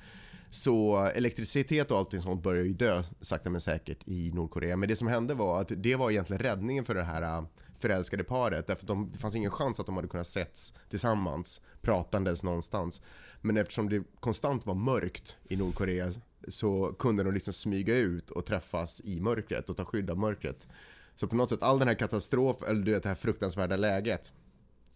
[0.50, 4.76] Så elektricitet och allting sånt börjar ju dö sakta men säkert i Nordkorea.
[4.76, 7.44] Men det som hände var att det var egentligen räddningen för det här eh,
[7.78, 8.66] förälskade paret.
[8.66, 13.02] Därför att de, det fanns ingen chans att de hade kunnat setts tillsammans pratandes någonstans.
[13.46, 16.12] Men eftersom det konstant var mörkt i Nordkorea
[16.48, 20.68] så kunde de liksom smyga ut och träffas i mörkret och ta skydd av mörkret.
[21.14, 24.32] Så på något sätt all den här katastrof, eller du vet det här fruktansvärda läget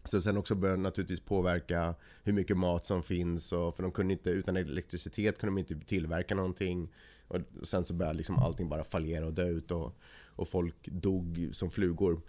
[0.04, 4.12] så sen också började naturligtvis påverka hur mycket mat som finns och för de kunde
[4.12, 6.92] inte, utan elektricitet kunde de inte tillverka någonting.
[7.28, 9.96] Och sen så började liksom allting bara fallera och dö ut och,
[10.36, 12.22] och folk dog som flugor.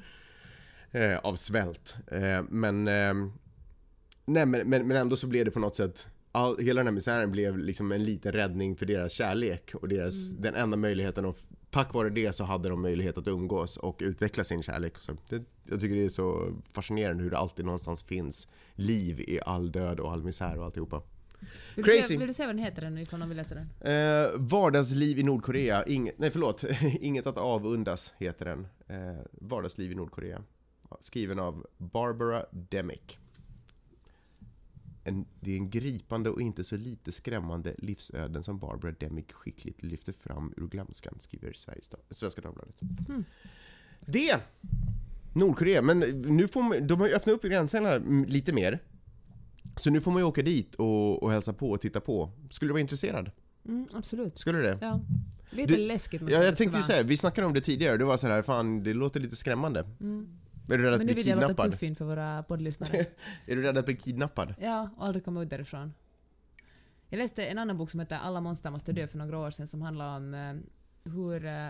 [0.92, 1.96] Eh, av svält.
[2.08, 3.14] Eh, men, eh,
[4.34, 7.32] nej, men, men, ändå så blev det på något sätt All, hela den här misären
[7.32, 10.42] blev liksom en liten räddning för deras kärlek och deras, mm.
[10.42, 14.44] den enda möjligheten att tack vare det så hade de möjlighet att umgås och utveckla
[14.44, 14.98] sin kärlek.
[14.98, 19.40] Så det, jag tycker det är så fascinerande hur det alltid någonstans finns liv i
[19.46, 21.02] all död och all misär och alltihopa.
[21.76, 22.02] Vill Crazy.
[22.02, 23.70] Du se, vill du säga vad den heter nu ifall någon vill läsa den?
[23.94, 25.84] Eh, vardagsliv i Nordkorea.
[25.86, 26.64] Inget, nej förlåt,
[27.02, 28.68] Inget att avundas heter den.
[28.88, 30.44] Eh, vardagsliv i Nordkorea.
[31.00, 33.20] Skriven av Barbara Demick
[35.04, 39.84] en, det är en gripande och inte så lite skrämmande livsöden som Barbara Demick skickligt
[39.84, 42.82] lyfter fram ur glömskan, skriver Sveriges, Svenska Dagbladet.
[43.10, 43.24] Mm.
[44.06, 44.36] Det!
[45.34, 48.80] Nordkorea, men nu får man, de har ju öppnat upp gränserna lite mer.
[49.76, 52.32] Så nu får man ju åka dit och, och hälsa på och titta på.
[52.50, 53.32] Skulle du vara intresserad?
[53.66, 54.38] Mm, absolut.
[54.38, 54.78] Skulle du det?
[54.82, 55.00] Ja.
[55.50, 58.18] Lite du, läskigt Ja, jag tänkte ju säga, vi snackade om det tidigare, det var
[58.18, 59.86] så här, fan det låter lite skrämmande.
[60.00, 60.41] Mm.
[60.70, 61.08] Är du rädd att bli kidnappad?
[61.08, 62.98] Men nu vill jag låta tuff inför våra poddlyssnare.
[63.46, 64.54] är du rädd att bli kidnappad?
[64.60, 65.94] Ja, och aldrig komma ut därifrån.
[67.10, 69.68] Jag läste en annan bok som heter Alla monster måste dö för några år sedan
[69.68, 70.54] som handlar om eh,
[71.12, 71.70] hur eh,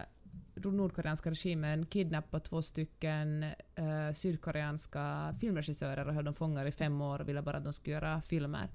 [0.55, 3.43] nordkoreanska regimen kidnappade två stycken
[3.75, 7.73] eh, sydkoreanska filmregissörer och höll dem fångar i fem år och ville bara att de
[7.73, 8.69] skulle göra filmer.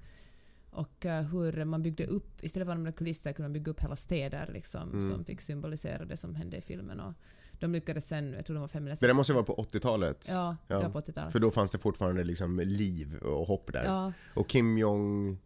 [0.69, 3.83] Och uh, hur man byggde upp, istället för att använda kulisser kunde man bygga upp
[3.83, 5.09] hela städer liksom, mm.
[5.09, 6.99] som fick symbolisera det som hände i filmen.
[6.99, 7.13] Och
[7.59, 8.99] de lyckades sen, jag tror de var fem eller sex.
[8.99, 10.25] Det där måste ju vara på 80-talet.
[10.29, 10.81] Ja, ja.
[10.81, 11.31] ja på 80-talet.
[11.31, 13.85] För då fanns det fortfarande liksom liv och hopp där.
[13.85, 14.13] Ja.
[14.33, 15.37] Och Kim Jong...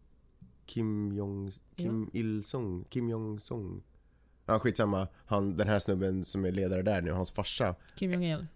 [0.66, 1.52] Kim Jong...
[1.76, 2.20] Kim ja.
[2.20, 2.86] Il-Sung?
[2.90, 3.84] Kim Jong-Sung?
[4.46, 5.08] Ja, skitsamma.
[5.26, 7.76] Han, den här snubben som är ledare där nu, hans farsa.
[7.96, 8.48] Kim Jong-Il.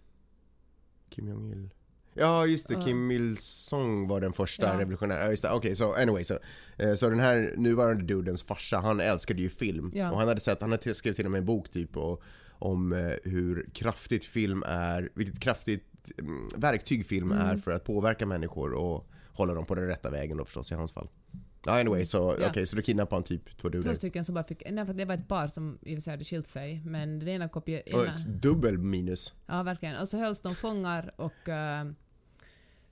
[1.10, 1.70] Kim Jong-Il.
[2.14, 2.74] Ja, just det.
[2.74, 2.84] Uh.
[2.84, 4.80] Kim Il-Sung var den första ja.
[4.80, 5.24] revolutionären.
[5.24, 5.48] Ja, just det.
[5.48, 6.24] Okej, okay, så so anyway.
[6.24, 6.38] Så,
[6.76, 9.90] eh, så den här nuvarande dudens farsa, han älskade ju film.
[9.94, 10.10] Ja.
[10.10, 12.22] Och han hade sett, han hade skrivit till och med en bok typ och
[12.58, 17.46] om eh, hur kraftigt film är, vilket kraftigt mm, verktyg film mm.
[17.46, 20.74] är för att påverka människor och hålla dem på den rätta vägen då förstås i
[20.74, 21.08] hans fall.
[21.66, 22.50] Ja, anyway, så, ja.
[22.50, 23.90] Okay, så då kidnappade han typ två duder?
[23.90, 24.62] Två stycken som bara fick...
[24.70, 27.18] Nej, för det var ett par som i och för sig hade skilt sig, men
[27.18, 28.12] den ena kopierade...
[28.28, 29.34] Dubbel minus.
[29.46, 29.96] Ja, verkligen.
[29.96, 31.92] Och så hölls de fångar och uh,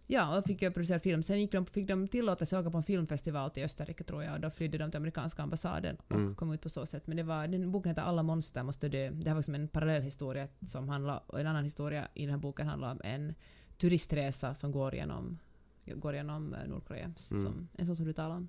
[0.06, 1.22] Ja, och fick jag producera film.
[1.22, 4.34] Sen gick de, fick de tillåtelse att åka på en filmfestival till Österrike tror jag
[4.34, 6.34] och då flydde de till amerikanska ambassaden och mm.
[6.34, 7.06] kom ut på så sätt.
[7.06, 9.10] Men det var, den boken heter Alla monster måste dö.
[9.10, 12.30] Det här var som en parallell historia som handlar, och en annan historia i den
[12.30, 13.34] här boken handlar om en
[13.78, 15.38] turistresa som går genom,
[15.86, 17.04] går genom eh, Nordkorea.
[17.04, 17.14] Mm.
[17.16, 18.48] Som, en sån som du talar om.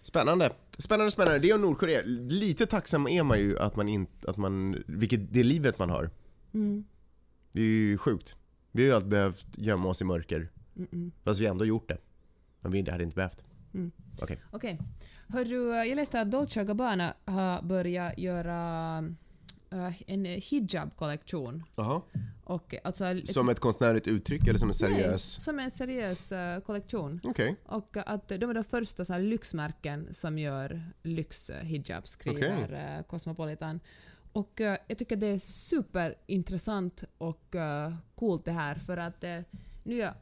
[0.00, 0.50] Spännande.
[0.78, 1.38] Spännande, spännande.
[1.38, 2.02] Det är om Nordkorea.
[2.04, 6.10] Lite tacksam är man ju att man inte, att man, vilket, det livet man har.
[6.54, 6.84] Mm.
[7.52, 8.36] Det är ju sjukt.
[8.72, 10.50] Vi har ju alltid behövt gömma oss i mörker.
[10.76, 11.10] Mm -mm.
[11.24, 11.98] Fast vi har ändå gjort det.
[12.60, 13.44] Men vi hade inte behövt.
[13.74, 13.90] Mm.
[14.22, 14.42] Okej.
[14.52, 14.72] Okay.
[14.72, 14.86] okay.
[15.28, 18.98] Hörru, jag läste att Dolce Gabbana har börjat göra
[19.72, 21.62] uh, en hijab-kollektion.
[22.84, 25.38] Alltså, som ett konstnärligt uttryck eller som en seriös?
[25.38, 27.20] Nej, som en seriös uh, kollektion.
[27.24, 27.54] Okay.
[27.66, 32.98] Och att de är de första så lyxmärken som gör lyx-hijabs, skriver okay.
[32.98, 33.80] uh, Cosmopolitan.
[34.32, 39.38] Och uh, jag tycker det är superintressant och uh, coolt det här för att uh,
[39.84, 40.14] nu jag,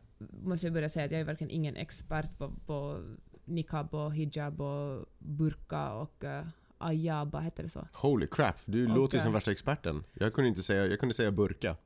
[0.42, 3.02] måste jag börja säga att jag är verkligen ingen expert på, på
[3.44, 7.88] niqab och hijab och burka och uh, ayaba, heter det så?
[7.92, 10.04] Holy crap, du och, låter som värsta experten.
[10.14, 11.76] Jag kunde inte säga, jag kunde säga burka.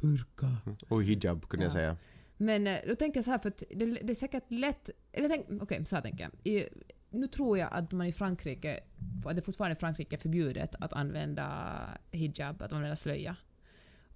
[0.00, 0.56] burka.
[0.88, 1.66] Och hijab kunde ja.
[1.66, 1.96] jag säga.
[2.40, 4.90] Men då tänker jag så här, för det, det är säkert lätt...
[5.12, 6.52] Okej, okay, så här tänker jag.
[6.52, 6.68] I,
[7.10, 8.80] nu tror jag att man i Frankrike,
[9.24, 11.72] att det fortfarande i Frankrike är förbjudet att använda
[12.10, 13.36] hijab, att använda slöja.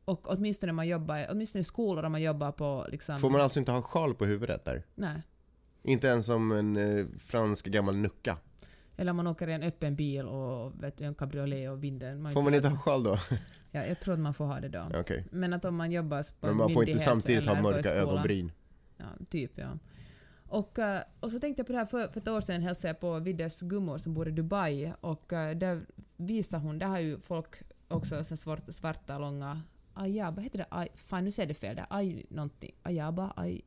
[0.04, 2.86] Och åtminstone, när man jobbar, åtminstone i skolor om man jobbar på...
[2.90, 4.82] Liksom, Får man alltså inte ha sjal på huvudet där?
[4.94, 5.22] Nej.
[5.82, 8.36] Inte ens som en eh, fransk gammal nucka?
[8.96, 12.22] Eller om man åker i en öppen bil och vet, en cabriolet och vinden.
[12.22, 13.18] Man får man inte ha sjal då?
[13.70, 14.98] Ja, jag tror att man får ha det då.
[15.00, 15.24] Okay.
[15.30, 18.52] Men att om man jobbar på Men man får inte samtidigt ha mörka ögonbryn?
[18.96, 19.78] Ja, typ ja.
[20.52, 22.88] Och, eh, och så tänkte jag på det här, för, för ett år sedan hälsade
[22.88, 25.86] jag på Viddes gummor som bor i Dubai och eh, där
[26.16, 27.54] visar hon, där har ju folk
[27.88, 29.62] också så svart, svarta långa
[29.94, 31.86] Ayaba, heter det ay, Fan nu säger det fel där.
[31.90, 32.74] Ay nånting.
[32.82, 33.60] Ayaba, ay...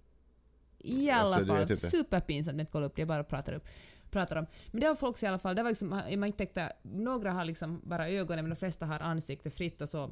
[0.77, 1.75] I alla fall, inte.
[1.75, 3.67] superpinsamt att kolla upp det, jag bara pratar, upp,
[4.11, 4.45] pratar om.
[4.71, 7.81] Men det var folk i alla fall, det var liksom, man tänkte, några har liksom
[7.83, 10.11] bara ögonen men de flesta har ansikte fritt och så.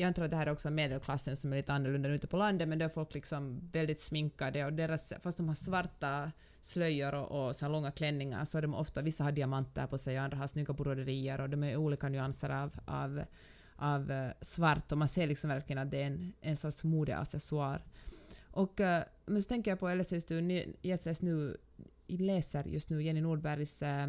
[0.00, 2.68] Jag antar att det här är också medelklassen som är lite annorlunda ute på landet
[2.68, 7.46] men då är folk liksom väldigt sminkade och deras, fast de har svarta slöjor och,
[7.46, 10.24] och så här långa klänningar så är de ofta, vissa har diamanter på sig, och
[10.24, 13.22] andra har snygga broderier och de är olika nyanser av, av,
[13.76, 17.84] av eh, svart och man ser liksom verkligen att det är en, en sorts modeaccessoar.
[18.50, 21.56] Och, eh, men så tänker jag på, jag läser just nu, jag läser nu,
[22.06, 24.08] läser just nu Jenny Nordbergs eh,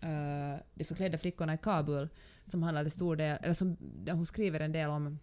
[0.00, 2.08] eh, De förklädda flickorna i Kabul
[2.44, 3.76] som handlar till stor del, eller som,
[4.10, 5.18] hon skriver en del om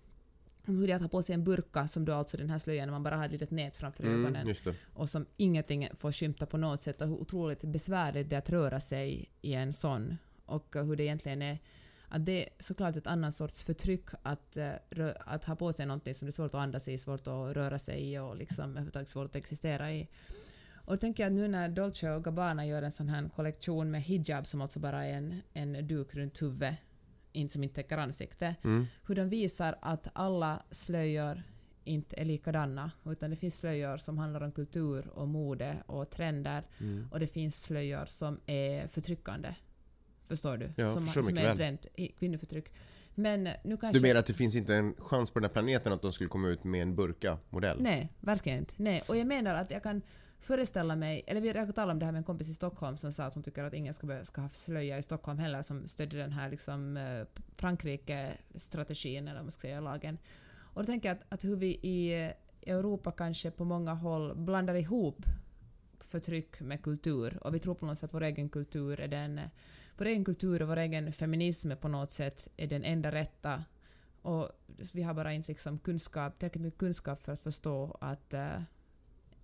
[0.68, 2.90] hur det är att ha på sig en burka som då alltså den här slöjan
[2.92, 4.76] man bara har ett litet nät framför ögonen Mm, det.
[4.94, 8.50] och som ingenting får skymta på något sätt och hur otroligt besvärligt det är att
[8.50, 11.60] röra sig i en sån och hur det egentligen är
[12.08, 14.72] att det är såklart ett annat sorts förtryck att, eh,
[15.20, 17.80] att ha på sig någonting som det är svårt att andas i, svårt att röra
[17.80, 20.08] sig i och liksom överhuvudtaget svårt att existera i.
[20.86, 23.92] Och då tänker jag att nu när Dolce och Gabbana gör en sån här kollektion
[23.92, 26.76] med hijab som alltså bara är en, en duk runt huvudet,
[27.32, 28.86] inte som inte täcker ansiktet, Mm.
[29.08, 31.44] hur de visar att alla slöjor
[31.84, 36.64] inte är likadana, utan det finns slöjor som handlar om kultur och mode och trender
[36.82, 37.08] Mm.
[37.12, 39.56] och det finns slöjor som är förtryckande.
[40.28, 40.72] Förstår du?
[40.78, 41.88] Ja, som, som är rent
[42.20, 42.74] kvinnoförtryck.
[43.16, 44.00] Men nu kanske...
[44.00, 46.30] Du menar att det finns inte en chans på den här planeten att de skulle
[46.30, 47.78] komma ut med en burka-modell?
[47.82, 48.74] Nej, verkligen inte.
[48.78, 49.02] Nej.
[49.10, 50.02] Och jag menar att jag kan
[50.46, 53.12] föreställa mig, eller vi jag talade om det här med en kompis i Stockholm som
[53.12, 56.22] sa att hon tycker att ingen ska, ska ha slöja i Stockholm heller som stödjer
[56.22, 60.18] den här liksom, eh, Frankrike-strategin eller vad man ska säga, lagen.
[60.74, 62.32] Och då tänker jag att, att hur vi i eh,
[62.74, 65.26] Europa kanske på många håll blandar ihop
[66.00, 69.40] förtryck med kultur och vi tror på något sätt att vår egen kultur är den
[69.40, 69.50] eh,
[69.98, 73.64] vår egen kultur och vår egen feminism på något sätt är den enda rätta
[74.22, 74.50] och
[74.94, 78.62] vi har bara inte liksom kunskap, tillräckligt mycket kunskap för att förstå att eh,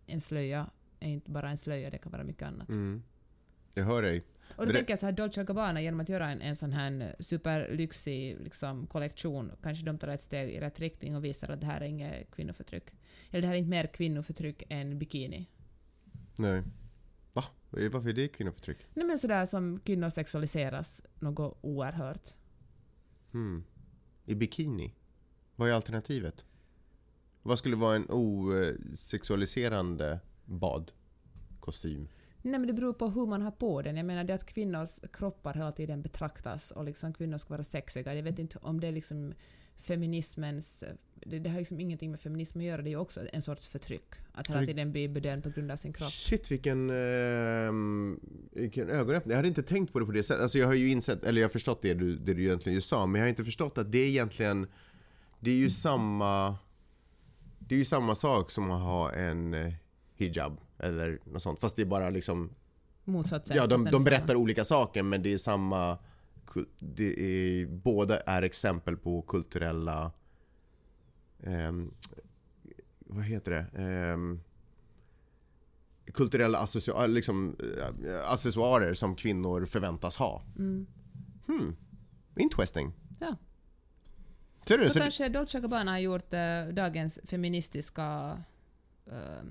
[0.05, 0.69] en slöja
[1.01, 2.69] är inte bara en slöja, det kan vara mycket annat.
[2.69, 3.03] Mm.
[3.73, 4.23] Jag hör dig.
[4.55, 6.73] Och då Det- tänker jag så här, Dolce Gabbana genom att göra en, en sån
[6.73, 11.61] här superlyxig liksom, kollektion, kanske de tar ett steg i rätt riktning och visar att
[11.61, 12.83] det här är inget kvinnoförtryck.
[13.29, 15.49] Eller det här är inte mer kvinnoförtryck än bikini.
[16.35, 16.63] Nej.
[17.33, 17.43] Va?
[17.69, 18.77] Varför är det kvinnoförtryck?
[18.93, 22.29] Nej men sådär som kvinnor sexualiseras något oerhört.
[23.31, 23.63] Hmm.
[24.25, 24.95] I bikini?
[25.55, 26.45] Vad är alternativet?
[27.43, 32.07] Vad skulle vara en osexualiserande badkostym?
[32.41, 33.97] Nej men det beror på hur man har på den.
[33.97, 38.15] Jag menar det att kvinnors kroppar hela tiden betraktas och liksom kvinnor ska vara sexiga.
[38.15, 39.33] Jag vet inte om det är liksom
[39.75, 40.83] feminismens...
[41.25, 43.67] Det, det har liksom ingenting med feminism att göra, det är ju också en sorts
[43.67, 44.13] förtryck.
[44.33, 46.11] Att hela tiden bli bedömd på grund av sin kropp.
[46.11, 48.19] Shit vilken, ehm,
[48.51, 49.31] vilken ögonöppning.
[49.31, 50.41] Jag hade inte tänkt på det på det sättet.
[50.41, 52.89] Alltså jag har ju insett, eller jag har förstått det du, det du egentligen just
[52.89, 54.67] sa, men jag har inte förstått att det är egentligen,
[55.39, 56.55] det är ju samma,
[57.59, 59.73] det är ju samma sak som att ha en eh,
[60.21, 61.59] hijab eller något sånt.
[61.59, 62.49] Fast det är bara liksom,
[63.05, 63.57] Motsatt sätt.
[63.57, 65.97] ja de, de berättar olika saker men det är samma,
[66.79, 70.11] det är, båda är exempel på kulturella,
[71.43, 71.93] ehm,
[72.99, 73.81] vad heter det?
[73.83, 74.39] Ehm,
[76.13, 77.55] kulturella accessoarer, liksom,
[78.05, 80.41] eh, accessoarer som kvinnor förväntas ha.
[80.57, 80.87] Mm.
[81.47, 81.75] Hmm.
[82.35, 82.93] Interesting.
[83.19, 83.35] Ja.
[84.65, 84.87] Ser du?
[84.87, 88.37] Så, Så kanske Dolce Gabbana har gjort eh, dagens feministiska...
[89.11, 89.43] eh,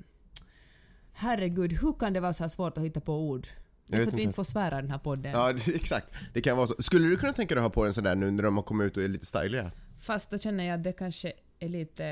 [1.12, 3.46] herregud, hur kan det vara så här svårt att hitta på ord?
[3.86, 4.34] Det är för att vi inte.
[4.34, 5.32] får svära i den här podden.
[5.32, 6.06] Ja, det, exakt.
[6.34, 6.74] Det kan vara så.
[6.78, 8.62] Skulle du kunna tänka dig att ha på en sån där nu när de har
[8.62, 9.70] kommit ut och är lite styliga?
[9.98, 12.02] Fast då känner jag att det kanske är lite...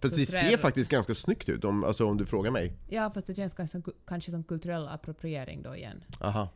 [0.00, 2.72] För att det ser faktiskt ganska snyggt ut om, alltså, om du frågar mig.
[2.88, 6.04] Ja, fast det känns kanske, kanske som kulturell appropriering då igen.
[6.20, 6.48] Aha.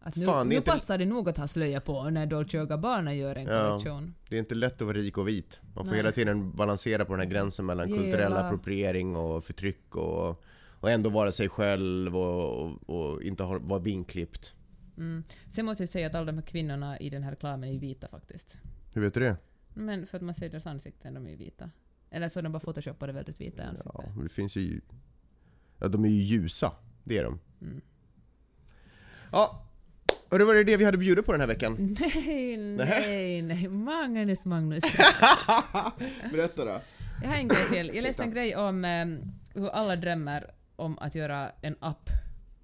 [0.00, 3.14] Att nu, Fan, nu inte- passar det nog att ha slöja på när Dolce Gabbana
[3.14, 3.68] gör en Ja.
[3.70, 4.14] kollektion.
[4.28, 5.60] Det är inte lätt att vara rik och vit.
[5.74, 5.96] Man får Nej.
[5.96, 8.02] hela tiden balansera på den här gränsen mellan Gela.
[8.02, 10.42] kulturell appropriering och förtryck och,
[10.80, 14.54] och ändå vara sig själv och, och, och inte ha, vara vinklippt.
[14.96, 15.24] Mm.
[15.50, 18.08] Sen måste jag säga att alla de här kvinnorna i den här reklamen är vita
[18.08, 18.58] faktiskt.
[18.94, 19.36] Hur vet du det?
[19.74, 21.70] Men för att man ser deras ansikten, de är ju vita.
[22.10, 23.94] Eller så är de bara photoshoppade väldigt vita i ansiktet.
[23.94, 24.80] Ja, men det finns ju...
[25.78, 26.72] Ja, de är ju ljusa.
[27.04, 27.40] Det är de.
[27.60, 27.80] Mm.
[29.32, 29.68] Ja,
[30.28, 31.76] och det var det vi hade bjudit på den här veckan.
[32.00, 33.68] Nej, nej, nej.
[33.68, 34.84] Magnus, Magnus.
[36.32, 36.80] Berätta då.
[37.22, 37.90] Jag har en grej till.
[37.94, 39.06] Jag läste en grej om eh,
[39.54, 42.10] hur alla drömmer om att göra en app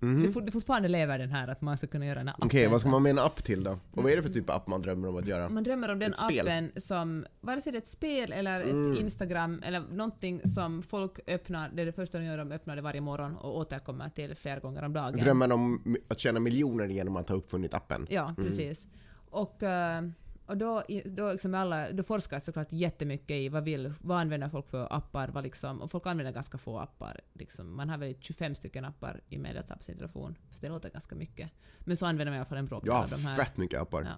[0.01, 0.23] Mhm.
[0.23, 2.47] Det, fort, det fortfarande lever den här att man ska kunna göra här appen.
[2.47, 3.71] Okej, vad ska man med en app till då?
[3.71, 5.49] Och vad är det för typ av app man drömmer om att göra?
[5.49, 6.49] Man drömmer om den Ett spel.
[6.49, 8.97] appen som, vare sig det är ett spel eller ett Mm.
[8.97, 12.83] Instagram eller någonting som folk öppnar, det är det första de gör, de öppnar det
[12.83, 15.19] varje morgon och återkommer till flera gånger om dagen.
[15.19, 18.07] Drömmen om att tjäna miljoner genom att ha uppfunnit appen?
[18.11, 18.87] Ja, precis.
[19.31, 20.03] Och, eh,
[20.47, 24.69] och då, då, liksom alla, då forskas såklart jättemycket i vad, vill, vad använder folk
[24.69, 27.21] för appar, vad liksom, och folk använder ganska få appar.
[27.33, 30.91] Liksom, man har väl 25 stycken appar i medlemsapp på sin telefon, så det låter
[30.91, 31.53] ganska mycket.
[31.81, 33.37] Men så använder man i alla fall en bråkdel Ja, av de här.
[33.37, 34.03] fett mycket appar.
[34.03, 34.15] Ja.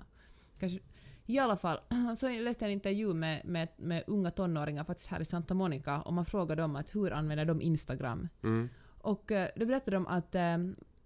[0.58, 0.78] Kanske,
[1.26, 1.80] I alla fall,
[2.16, 6.00] så läste jag en intervju med, med, med unga tonåringar faktiskt här i Santa Monica
[6.00, 8.28] och man frågade dem att hur använder de Instagram?
[8.42, 8.68] Mm.
[8.98, 10.58] Och eh, då berättade de att eh,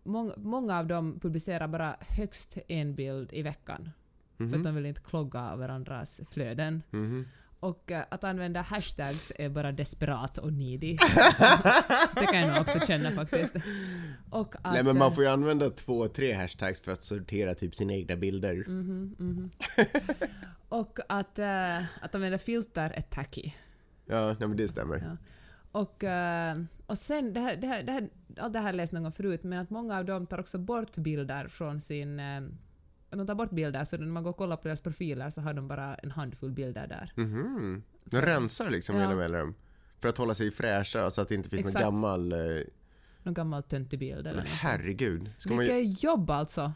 [0.05, 3.91] mång, många av dem publicerar bara högst en bild i veckan.
[4.49, 6.83] För att de vill inte klogga varandras flöden.
[6.91, 7.27] Mhm.
[7.61, 10.97] Och eh, att använda hashtags är bara desperat och needy.
[11.35, 11.45] så,
[12.15, 13.57] så det kan jag nog också känna faktiskt.
[14.31, 17.55] Och att, Nej men man eh, får ju använda två, tre hashtags för att sortera
[17.55, 18.65] typ sina egna bilder.
[18.69, 19.51] mhm, mhm.
[20.69, 23.51] och att, eh, att använda filter är tacky.
[24.07, 24.97] Ja, nej men det stämmer.
[24.97, 25.17] Ja.
[25.73, 26.05] Och,
[26.87, 29.03] och sen, det här, det här, det här, allt det här har jag läst någon
[29.03, 32.21] gång förut, men att många av dem tar också bort bilder från sin...
[33.13, 35.41] eh, De tar bort bilder, så när man går och kollar på deras profiler så
[35.41, 37.13] har de bara en handfull bilder där.
[37.17, 37.83] Mhm.
[38.05, 39.15] De rensar liksom Ja.
[39.15, 39.55] mellan
[40.01, 41.85] För att hålla sig fräscha så att det inte finns Exakt.
[41.85, 42.33] någon gammal...
[42.33, 42.63] Eh,
[43.23, 44.49] Någon gammal töntig bild eller men något.
[44.53, 45.31] herregud.
[45.39, 45.59] Ska man.
[45.59, 46.73] Vilket jobb alltså!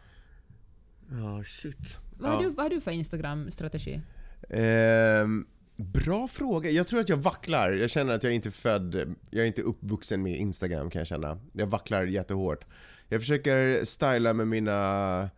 [1.10, 2.00] Ja, shit.
[2.18, 2.48] Vad, har Ja.
[2.48, 4.00] du, vad har du för Instagram-strategi?
[4.50, 6.70] Ehm, bra fråga.
[6.70, 7.70] Jag tror att jag vacklar.
[7.72, 11.06] Jag känner att jag inte är född, jag är inte uppvuxen med Instagram kan jag
[11.06, 11.38] känna.
[11.52, 12.64] Jag vacklar jättehårt.
[13.08, 15.30] Jag försöker styla med mina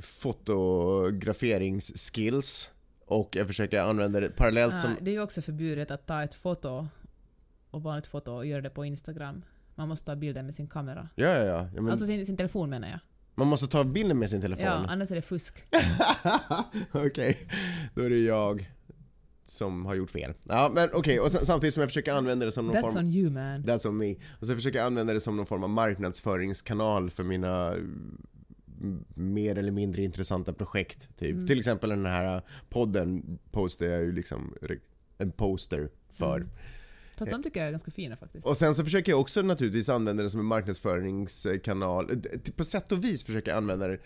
[0.00, 2.70] fotograferingsskills
[3.06, 4.96] och jag försöker använda det parallellt Ah, som...
[5.00, 6.88] det är ju också förbjudet att ta ett foto
[7.70, 9.42] och vanligt foto och göra det på Instagram.
[9.74, 11.08] Man måste ta bilder med sin kamera.
[11.14, 11.68] Ja, ja, ja.
[11.74, 12.98] ja men Alltså sin, sin telefon menar jag.
[13.34, 14.64] Man måste ta bilden med sin telefon.
[14.64, 15.64] Ja, annars är det fusk.
[16.92, 17.48] Okej,
[17.94, 18.70] då är det jag
[19.44, 20.34] som har gjort fel.
[20.42, 22.96] Ja, men okej, och sen, samtidigt som jag försöker använda det som någon That's form...
[23.06, 23.64] on you man.
[23.64, 24.14] That's on me.
[24.40, 27.74] Och så försöker jag använda det som någon form av marknadsföringskanal för mina
[29.14, 31.16] mer eller mindre intressanta projekt.
[31.16, 31.34] Typ.
[31.34, 31.46] Mm.
[31.46, 34.54] Till exempel den här podden postar jag ju liksom
[35.18, 36.36] en poster för.
[36.36, 36.48] Mm.
[37.16, 38.46] Fast de tycker jag är ganska fina faktiskt.
[38.46, 42.22] Och sen så försöker jag också naturligtvis använda det som en marknadsföringskanal.
[42.56, 43.98] På sätt och vis försöker jag använda det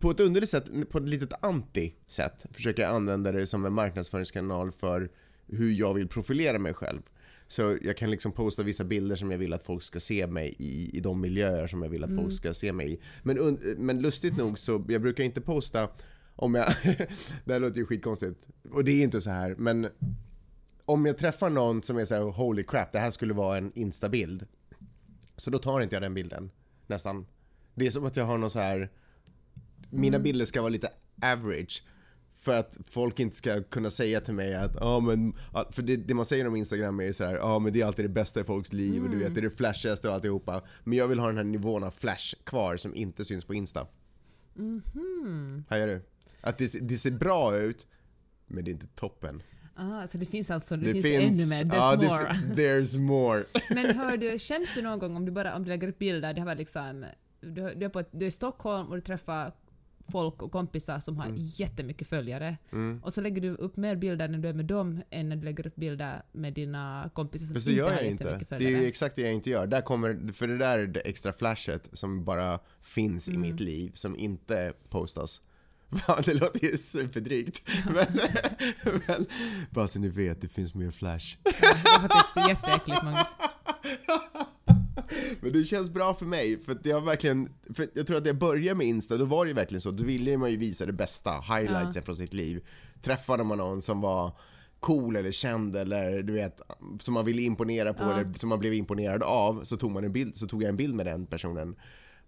[0.00, 4.72] på ett underligt sätt, på ett litet anti-sätt, försöker jag använda det som en marknadsföringskanal
[4.72, 5.10] för
[5.46, 7.02] hur jag vill profilera mig själv.
[7.52, 10.54] Så jag kan liksom posta vissa bilder som jag vill att folk ska se mig
[10.58, 12.22] i, i de miljöer som jag vill att Mm.
[12.24, 13.00] folk ska se mig i.
[13.22, 15.88] Men, men lustigt nog så, jag brukar inte posta
[16.36, 16.66] om jag,
[17.44, 19.88] det här låter ju skitkonstigt, och det är inte så här, men
[20.84, 23.72] om jag träffar någon som är så här: holy crap, det här skulle vara en
[23.74, 24.46] instabild.
[25.36, 26.50] Så då tar inte jag den bilden,
[26.86, 27.26] nästan.
[27.74, 28.90] Det är som att jag har någon så här.
[29.90, 30.90] mina bilder ska vara lite
[31.22, 31.84] average.
[32.42, 35.96] För att folk inte ska kunna säga till mig att, ja men, ja, för det,
[35.96, 38.08] det man säger om Instagram är ju så här, ja men det är alltid det
[38.08, 40.62] bästa i folks liv och du vet, det är det flashigaste och alltihopa.
[40.84, 43.86] Men jag vill ha den här nivån av flash kvar som inte syns på Insta.
[44.54, 45.64] Mhm.
[45.68, 46.02] Hajar du?
[46.40, 47.86] Att det, det ser bra ut,
[48.46, 49.42] men det är inte toppen.
[49.74, 52.34] Ah, så det finns alltså det, finns, ännu mer, there's det more.
[52.54, 53.44] there's more.
[53.74, 56.34] Men hör du, skäms du någon gång om du bara om du lägger upp bilder,
[56.34, 57.04] det har varit liksom,
[57.40, 59.52] du, du, är på du är i Stockholm och du träffar
[60.08, 62.56] folk och kompisar som har jättemycket följare.
[62.72, 63.00] Mm.
[63.04, 65.44] Och så lägger du upp mer bilder när du är med dem än när du
[65.44, 68.82] lägger upp bilder med dina kompisar som Fast inte har jättemycket Det är följare.
[68.82, 69.66] ju exakt det jag inte gör.
[69.66, 73.44] Där kommer, för det där är det extra flashet som bara finns Mm.
[73.44, 75.42] i mitt liv, som inte postas.
[76.06, 77.68] Fan, det låter ju superdrygt.
[77.94, 78.06] Men,
[79.06, 79.26] men
[79.70, 81.36] bara så ni vet, det finns mer flash.
[81.42, 83.26] Det är faktiskt jätteäckligt Magnus.
[85.40, 88.78] Men det känns bra för mig, för jag verkligen, för jag tror att jag började
[88.78, 91.30] med Insta, då var det ju verkligen så, då ville man ju visa det bästa,
[91.30, 92.64] highlightsen från sitt liv.
[93.02, 94.36] Träffade man någon som var
[94.80, 96.60] cool eller känd eller du vet,
[97.00, 98.12] som man ville imponera på Ja.
[98.18, 100.76] eller som man blev imponerad av, så tog, man en bild, så tog jag en
[100.76, 101.76] bild med den personen.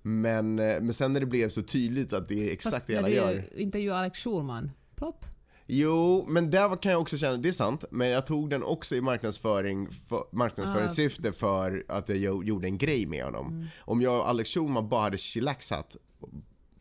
[0.02, 2.96] Men, eh, men sen när det blev så tydligt att det är exakt Fast det
[2.96, 3.48] alla när gör.
[3.54, 5.24] du intervjuade Alex Schulman, plopp.
[5.66, 8.96] Jo, men där kan jag också känna, det är sant, men jag tog den också
[8.96, 13.66] i marknadsföring för, marknadsföringssyfte för att jag jo- gjorde en grej med honom.
[13.80, 15.96] Om jag och Alex Schulman bara hade chillaxat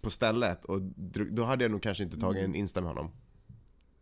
[0.01, 0.81] på stället, och
[1.31, 3.11] då hade jag nog kanske inte tagit en Insta med honom.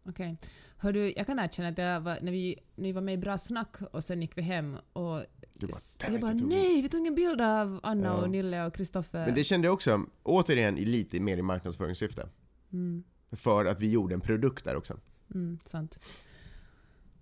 [0.09, 0.37] Okej.
[0.77, 3.17] Hör du, jag kan erkänna att jag var, när, vi, när vi var med i
[3.17, 5.23] Bra Snack och sen gick vi hem och
[5.53, 8.13] Du bara, s- "Damn jag bara nej, vi tog ingen bild av Anna Ja.
[8.13, 9.25] och Nille och Kristoffer.
[9.25, 12.29] Men det kände jag också, återigen, i lite mer i marknadsföringssyfte.
[12.73, 14.99] Mm, För att vi gjorde en produkt där också.
[15.33, 15.99] mm, sant.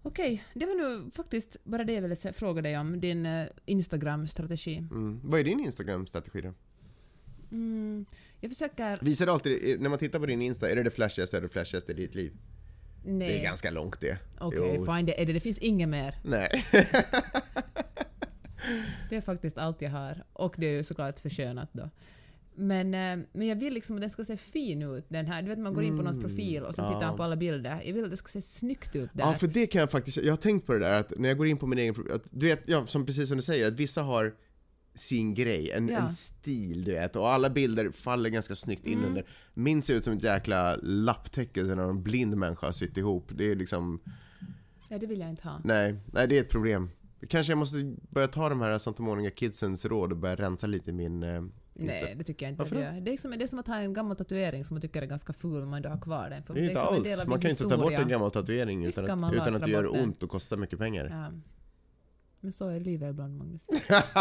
[0.02, 4.78] Okej, det var nu faktiskt bara det jag ville fråga dig om, din eh, Instagram-strategi.
[4.78, 5.20] Mm.
[5.24, 6.54] Vad är din Instagram-strategi då?
[7.52, 8.06] Mm,
[8.40, 9.00] jag försöker...
[9.02, 11.54] Visar du alltid, när man tittar på din Insta, är det det flashigaste eller det
[11.54, 12.34] flashigaste i ditt liv?
[13.06, 13.28] Nej.
[13.28, 14.18] Det är ganska långt det.
[14.40, 14.86] Okej, Jo.
[14.86, 15.34] fine, det är det.
[15.34, 16.16] Det finns inget mer.
[16.24, 16.66] Nej.
[19.10, 20.24] Det är faktiskt allt jag har.
[20.34, 21.90] Och det är ju såklart förskönat då.
[22.62, 25.42] Men, eh, men jag vill liksom att den ska se fin ut, den här.
[25.42, 27.18] Du vet man går in på någons profil och så tittar Mm, ja.
[27.18, 27.82] på alla bilder.
[27.86, 29.24] Jag vill att det ska se snyggt ut där.
[29.24, 31.38] Ja, för det kan jag faktiskt, jag har tänkt på det där att när jag
[31.38, 33.68] går in på min egen profil, att du vet, ja, som precis som du säger,
[33.68, 34.36] att vissa har
[34.96, 35.98] sin grej, en, Ja.
[36.00, 39.00] en stil du vet, och alla bilder faller ganska snyggt Mm.
[39.00, 39.26] in under.
[39.54, 43.32] Min ser ut som ett jäkla lapptäcke som en blind människa har sytt ihop.
[43.36, 44.00] Det är liksom,
[44.90, 45.62] Ja, det vill jag inte ha.
[45.64, 46.90] nej, nej det är ett problem.
[47.30, 50.90] Kanske jag måste börja ta de här Santa Monica kidsens råd och börja rensa lite
[50.90, 51.42] i min eh.
[51.86, 52.88] Nej, det tycker jag inte Varför du då?
[52.88, 53.02] gör.
[53.02, 55.06] Det är, som, det är som att ha en gammal tatuering som man tycker är
[55.06, 56.44] ganska ful men du har kvar den.
[56.44, 58.00] För Det är inte alls, av man kan inte ta bort historia.
[58.02, 60.80] en gammal tatuering Visst utan att, man utan att det gör ont och kostar mycket
[60.80, 61.06] pengar.
[61.12, 61.42] Ja.
[62.42, 63.68] Men så är livet ibland, Magnus.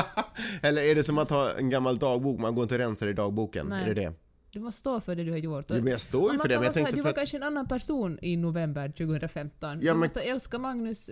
[0.62, 3.12] Eller är det som att ha en gammal dagbok, man går inte och rensar i
[3.12, 3.66] dagboken?
[3.66, 3.82] Nej.
[3.82, 4.12] Är det det?
[4.50, 5.66] Du måste stå för det du har gjort.
[5.68, 7.10] Jo, men jag står ju man för det, men jag så här, tänkte Du var
[7.10, 7.16] att...
[7.16, 9.68] kanske en annan person i november 2015.
[9.70, 11.10] Ja, du men- måste älska Magnus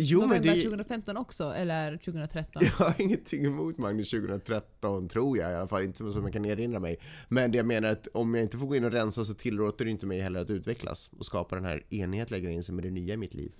[0.00, 0.60] Jo, men november det...
[0.62, 2.62] 2015 också, eller 2013.
[2.64, 6.44] Jag har ingenting emot Magnus 2013, tror jag i alla fall, inte som jag kan
[6.44, 6.98] erinra mig.
[7.28, 9.34] Men det jag menar är att om jag inte får gå in och rensa så
[9.34, 12.82] tillåter det inte mig heller att utvecklas och skapa den här enhetliga grejen som är
[12.82, 13.52] det nya i mitt liv.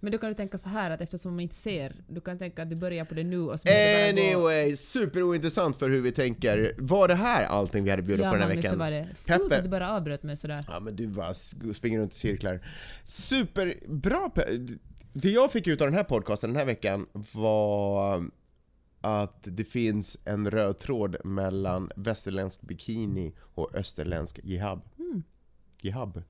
[0.00, 2.62] Men då kan du tänka så här att eftersom man inte ser, du kan tänka
[2.62, 4.20] att du börjar på det nu och så bara gå...
[4.20, 6.74] Anyway, superointressant för hur vi tänker.
[6.78, 8.78] Var det här allting vi hade bjudit Ja, på den här Magnus, det veckan?
[8.78, 9.08] var det.
[9.26, 9.38] Peppe.
[9.38, 10.64] Fult att du bara avbröt mig sådär.
[10.68, 12.60] Ja men du bara springer runt i cirklar.
[13.04, 14.78] Superbra Pe-
[15.16, 18.24] Det jag fick ut av den här podcasten den här veckan var
[19.00, 24.82] att det finns en röd tråd mellan västerländsk bikini och österländsk jihab.
[24.98, 25.22] Mm.
[25.80, 26.22] Jihab?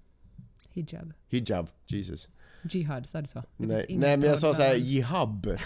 [0.71, 1.13] Hijab.
[1.29, 2.29] Hijab, Jesus.
[2.63, 3.43] Jihad, sa du så?
[3.57, 5.57] Det Nej, nej men jag sa såhär jihab.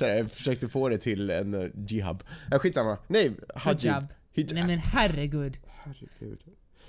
[0.00, 2.22] Jag försökte få det till en uh, jihab.
[2.50, 2.98] Ja, skitsamma.
[3.08, 3.80] Nej, hajib.
[3.80, 4.06] Hijab.
[4.32, 4.54] Hijab.
[4.54, 5.58] Nej men herregud.
[5.66, 6.40] Herregud.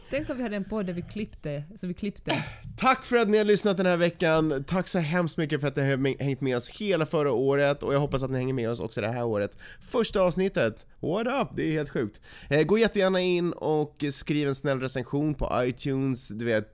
[0.09, 2.31] Tänk om vi hade en podd där vi klippte, så vi klippte.
[2.77, 4.63] Tack för att ni har lyssnat den här veckan.
[4.67, 7.93] Tack så hemskt mycket för att ni har hängt med oss hela förra året och
[7.93, 9.57] jag hoppas att ni hänger med oss också det här året.
[9.81, 11.47] Första avsnittet, what up?
[11.55, 12.21] Det är helt sjukt.
[12.49, 16.73] Eh, gå jättegärna in och skriv en snäll recension på iTunes, du vet,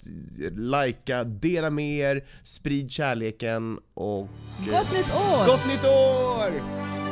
[0.55, 4.27] likea, dela med er, sprid kärleken och...
[4.69, 5.45] Gott nytt år!
[5.45, 7.04] Gott nytt år!